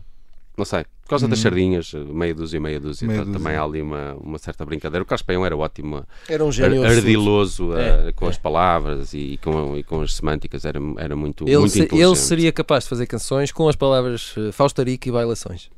não 0.56 0.64
sei, 0.64 0.84
por 1.02 1.08
causa 1.08 1.26
das 1.28 1.38
sardinhas 1.40 1.92
meia 1.94 2.34
dúzia, 2.34 2.60
meia 2.60 2.78
dúzia, 2.80 3.04
Hum. 3.06 3.08
Meia 3.08 3.20
então, 3.22 3.32
dúzia. 3.32 3.38
também 3.46 3.56
há 3.58 3.62
ali 3.64 3.82
uma, 3.82 4.14
uma 4.14 4.38
certa 4.38 4.64
brincadeira 4.64 5.02
o 5.02 5.06
Carlos 5.06 5.22
Paião 5.22 5.44
era 5.46 5.56
ótimo 5.56 6.04
Era 6.28 6.44
um 6.44 6.52
gênio. 6.52 6.84
ardiloso 6.84 7.74
eh, 7.76 8.08
É, 8.08 8.12
com 8.12 8.26
é. 8.26 8.28
as 8.28 8.38
palavras 8.38 9.12
e 9.14 9.38
com, 9.42 9.76
e 9.76 9.82
com 9.82 10.00
as 10.02 10.14
semânticas 10.14 10.64
era, 10.64 10.78
era 10.98 11.16
muito, 11.16 11.44
Ele, 11.46 11.58
muito 11.58 11.72
se- 11.72 11.80
inteligente 11.80 12.06
ele 12.08 12.16
seria 12.16 12.52
capaz 12.52 12.84
de 12.84 12.90
fazer 12.90 13.06
canções 13.06 13.50
com 13.52 13.68
as 13.68 13.76
palavras 13.76 14.34
eh, 14.36 14.52
Faustarico 14.52 15.08
e 15.08 15.12
bailações. 15.12 15.70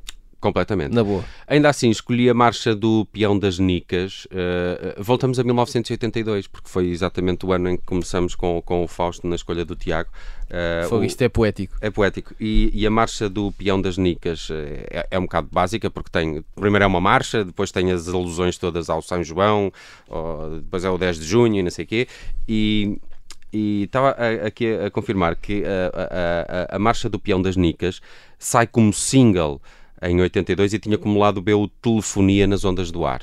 Completamente 0.45 0.93
Na 0.93 1.03
boa. 1.03 1.23
Ainda 1.47 1.69
assim, 1.69 1.89
escolhi 1.89 2.29
a 2.29 2.33
marcha 2.33 2.75
do 2.75 3.05
Peão 3.11 3.37
das 3.37 3.57
Nicas. 3.59 4.25
Uh, 4.25 5.01
voltamos 5.03 5.39
a 5.39 5.43
1982, 5.43 6.47
porque 6.47 6.69
foi 6.69 6.87
exatamente 6.89 7.45
o 7.45 7.51
ano 7.51 7.69
em 7.69 7.77
que 7.77 7.83
começamos 7.83 8.35
com, 8.35 8.61
com 8.61 8.83
o 8.83 8.87
Fausto 8.87 9.27
na 9.27 9.35
escolha 9.35 9.65
do 9.65 9.75
Tiago. 9.75 10.09
Uh, 10.45 10.87
Fogo, 10.89 11.01
o- 11.01 11.05
isto 11.05 11.21
é 11.23 11.27
poético. 11.29 11.75
é 11.81 11.89
poético. 11.89 12.33
E, 12.39 12.69
e 12.73 12.85
a 12.85 12.91
marcha 12.91 13.27
do 13.27 13.51
Peão 13.51 13.81
das 13.81 13.97
Nicas 13.97 14.47
eh, 14.51 14.85
é, 14.91 15.07
é 15.11 15.17
um 15.19 15.23
bocado 15.23 15.47
básica, 15.51 15.89
porque 15.89 16.09
tem. 16.11 16.43
Primeiro 16.55 16.83
é 16.83 16.87
uma 16.87 17.01
marcha, 17.01 17.43
depois 17.43 17.71
tem 17.71 17.91
as 17.91 18.07
alusões 18.07 18.57
todas 18.57 18.89
ao 18.89 19.01
São 19.01 19.23
João, 19.23 19.71
ó, 20.07 20.49
depois 20.49 20.83
é 20.85 20.89
o 20.89 20.97
10 20.97 21.19
de 21.19 21.25
junho 21.25 21.55
e 21.59 21.63
não 21.63 21.71
sei 21.71 21.85
o 21.85 21.87
quê. 21.87 22.07
E. 22.47 22.97
E 23.57 23.83
estava 23.83 24.09
aqui 24.45 24.67
a, 24.75 24.87
a 24.87 24.91
confirmar 24.91 25.33
que 25.37 25.63
a, 25.63 25.87
a- 25.97 26.73
a- 26.73 26.75
a 26.75 26.79
marcha 26.79 27.07
do 27.09 27.17
Peão 27.17 27.41
das 27.41 27.55
Nicas 27.55 28.01
sai 28.37 28.67
como 28.67 28.91
single 28.91 29.61
em 30.01 30.19
82 30.21 30.73
e 30.73 30.79
tinha 30.79 30.97
como 30.97 31.19
lado 31.19 31.41
B 31.41 31.53
o 31.53 31.67
Telefonia 31.67 32.45
nas 32.47 32.63
Ondas 32.65 32.91
do 32.91 33.05
Ar. 33.05 33.21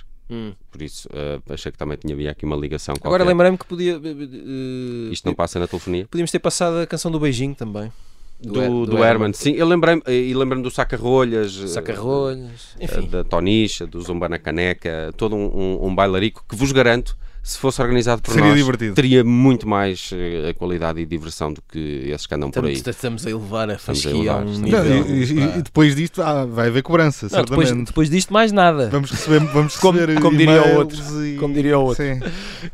Por 0.70 0.80
isso, 0.80 1.06
eh, 1.12 1.38
achei 1.50 1.70
que 1.70 1.76
também 1.76 1.98
tinha 1.98 2.14
havia 2.14 2.30
aqui 2.30 2.46
uma 2.46 2.56
ligação 2.56 2.94
qualquer. 2.94 3.08
Agora 3.08 3.24
lembrei-me 3.24 3.58
que 3.58 3.66
podia. 3.66 4.00
eh, 4.02 5.12
Isto 5.12 5.26
não 5.26 5.34
passa 5.34 5.58
na 5.58 5.66
telefonia? 5.66 6.06
Podíamos 6.10 6.30
ter 6.30 6.38
passado 6.38 6.78
a 6.78 6.86
canção 6.86 7.10
do 7.10 7.20
beijinho 7.20 7.54
também. 7.54 7.92
Do, 8.40 8.60
Her- 8.60 8.86
do, 8.86 9.04
Herman. 9.04 9.32
Sim, 9.34 9.52
eu 9.52 9.66
lembrei-me 9.68 10.02
e 10.08 10.32
lembrei-me 10.34 10.62
do 10.64 10.70
Saca-Rolhas. 10.70 11.52
Saca-rolhas. 11.70 12.74
eh, 12.80 12.84
Enfim. 12.86 13.06
da 13.08 13.22
Tonicha, 13.22 13.86
do 13.86 14.00
Zumba 14.00 14.26
na 14.28 14.38
Caneca, 14.38 15.12
todo 15.18 15.36
um, 15.36 15.46
um, 15.82 15.86
um 15.88 15.94
bailarico 15.94 16.42
que 16.48 16.56
vos 16.56 16.72
garanto, 16.72 17.14
se 17.42 17.58
fosse 17.58 17.82
organizado 17.82 18.22
por 18.22 18.32
Seria 18.32 18.50
nós, 18.50 18.56
divertido. 18.58 18.94
teria 18.94 19.24
muito 19.24 19.66
mais 19.68 20.10
eh, 20.12 20.50
a 20.50 20.54
qualidade 20.54 21.00
e 21.00 21.04
diversão 21.06 21.52
do 21.52 21.60
que 21.62 22.04
esses 22.06 22.26
que 22.26 22.34
andam 22.34 22.50
por 22.52 22.64
aí. 22.64 22.74
Estamos, 22.74 23.26
a 23.26 23.30
elevar 23.30 23.68
a 23.68 23.74
Estamos 23.74 23.98
a 24.06 24.08
fasquia 24.08 24.10
a 24.12 24.14
elevar, 24.14 24.44
um 24.46 24.52
estamos 24.52 24.70
Não, 24.70 24.84
nível. 24.84 25.16
e, 25.54 25.58
e- 25.58 25.62
depois 25.62 25.96
disto 25.96 26.22
ah, 26.22 26.44
vai 26.46 26.68
haver 26.68 26.82
cobrança, 26.82 27.28
Não, 27.32 27.42
depois, 27.44 27.66
certamente. 27.68 27.86
depois 27.88 28.08
disto, 28.08 28.32
mais 28.32 28.52
nada. 28.52 28.88
Vamos 28.90 29.10
receber, 29.10 29.40
vamos 29.52 29.76
Como- 29.76 29.98
receber 29.98 30.20
como 30.20 30.36
diria 30.38 30.62
o 30.62 30.76
outro. 30.76 30.98
e- 31.26 31.36
Como 31.36 31.52
diria 31.52 31.78
o 31.78 31.82
outro. 31.84 32.04
Sim. 32.04 32.20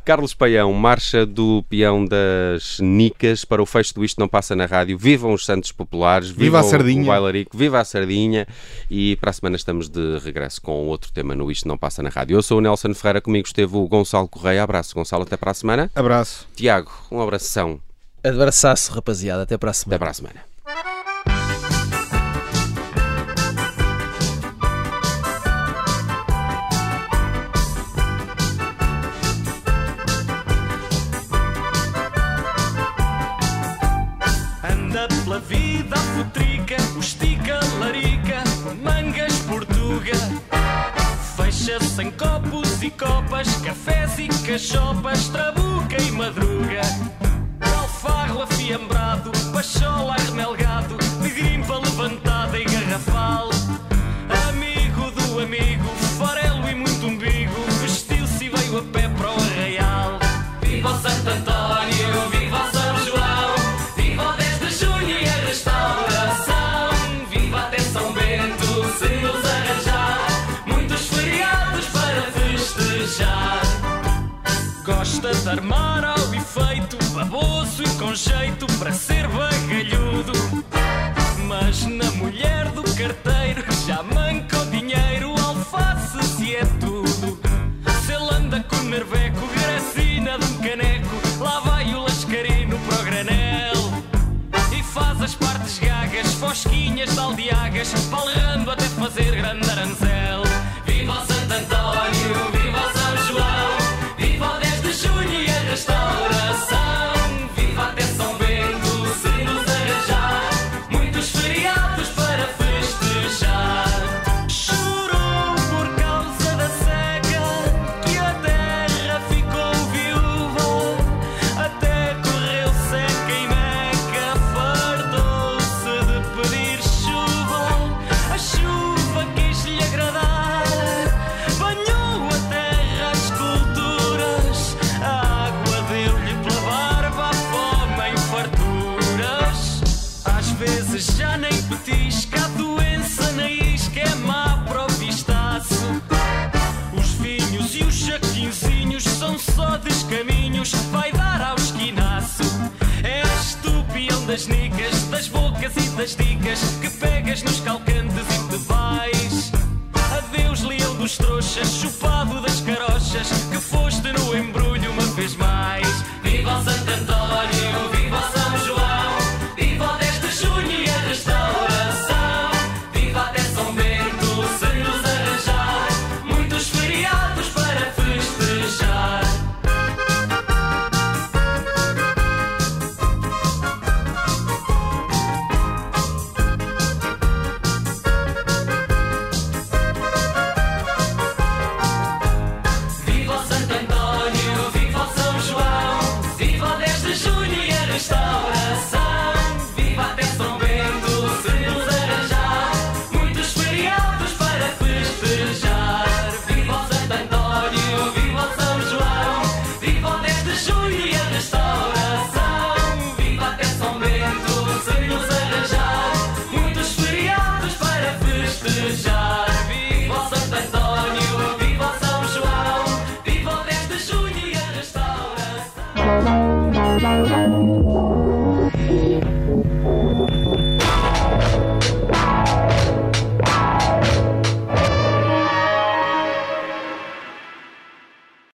Carlos 0.05 0.35
Paião, 0.35 0.71
marcha 0.75 1.25
do 1.25 1.65
peão 1.69 2.05
das 2.05 2.79
Nicas 2.81 3.45
para 3.47 3.63
o 3.63 3.67
fecho 3.67 3.95
do 3.95 4.05
Isto 4.05 4.21
Não 4.21 4.29
Passa 4.29 4.55
na 4.55 4.67
Rádio. 4.67 4.99
Vivam 4.99 5.33
os 5.33 5.47
Santos 5.47 5.73
Populares, 5.73 6.29
Viva 6.29 6.41
viva 6.43 6.61
a 6.61 6.63
Sardinha. 6.63 7.03
o 7.03 7.07
bailarico, 7.07 7.57
viva 7.57 7.81
a 7.81 7.85
Sardinha 7.85 8.47
e 8.91 9.17
para 9.17 9.31
a 9.31 9.33
semana 9.33 9.57
estamos 9.57 9.89
de 9.89 10.19
regresso 10.19 10.61
com 10.61 10.87
outro 10.89 11.11
tema 11.11 11.35
no 11.35 11.51
Isto 11.51 11.67
Não 11.67 11.79
Passa 11.79 12.03
na 12.03 12.11
Rádio. 12.11 12.37
Eu 12.37 12.43
sou 12.43 12.59
o 12.59 12.61
Nelson 12.61 12.93
Ferreira, 12.93 13.21
comigo 13.23 13.47
esteve 13.47 13.75
o 13.75 13.89
Gonçalo 13.89 14.29
Correia. 14.29 14.58
Abraço, 14.59 14.95
Gonçalo, 14.95 15.23
até 15.25 15.37
para 15.37 15.51
a 15.51 15.55
semana. 15.55 15.91
Abraço. 15.95 16.47
Tiago, 16.55 16.91
um 17.11 17.21
abração, 17.21 17.81
Abraçaço, 18.23 18.93
rapaziada. 18.93 19.43
Até 19.45 19.57
para 19.57 19.71
a 19.71 19.73
até 19.73 19.81
semana. 19.81 19.99
para 19.99 20.11
a 20.11 20.15
semana. 20.15 20.48
E 42.89 42.91
copas, 42.91 43.57
cafés 43.57 44.19
e 44.19 44.29
cachopas, 44.47 45.29
trabuca 45.29 45.68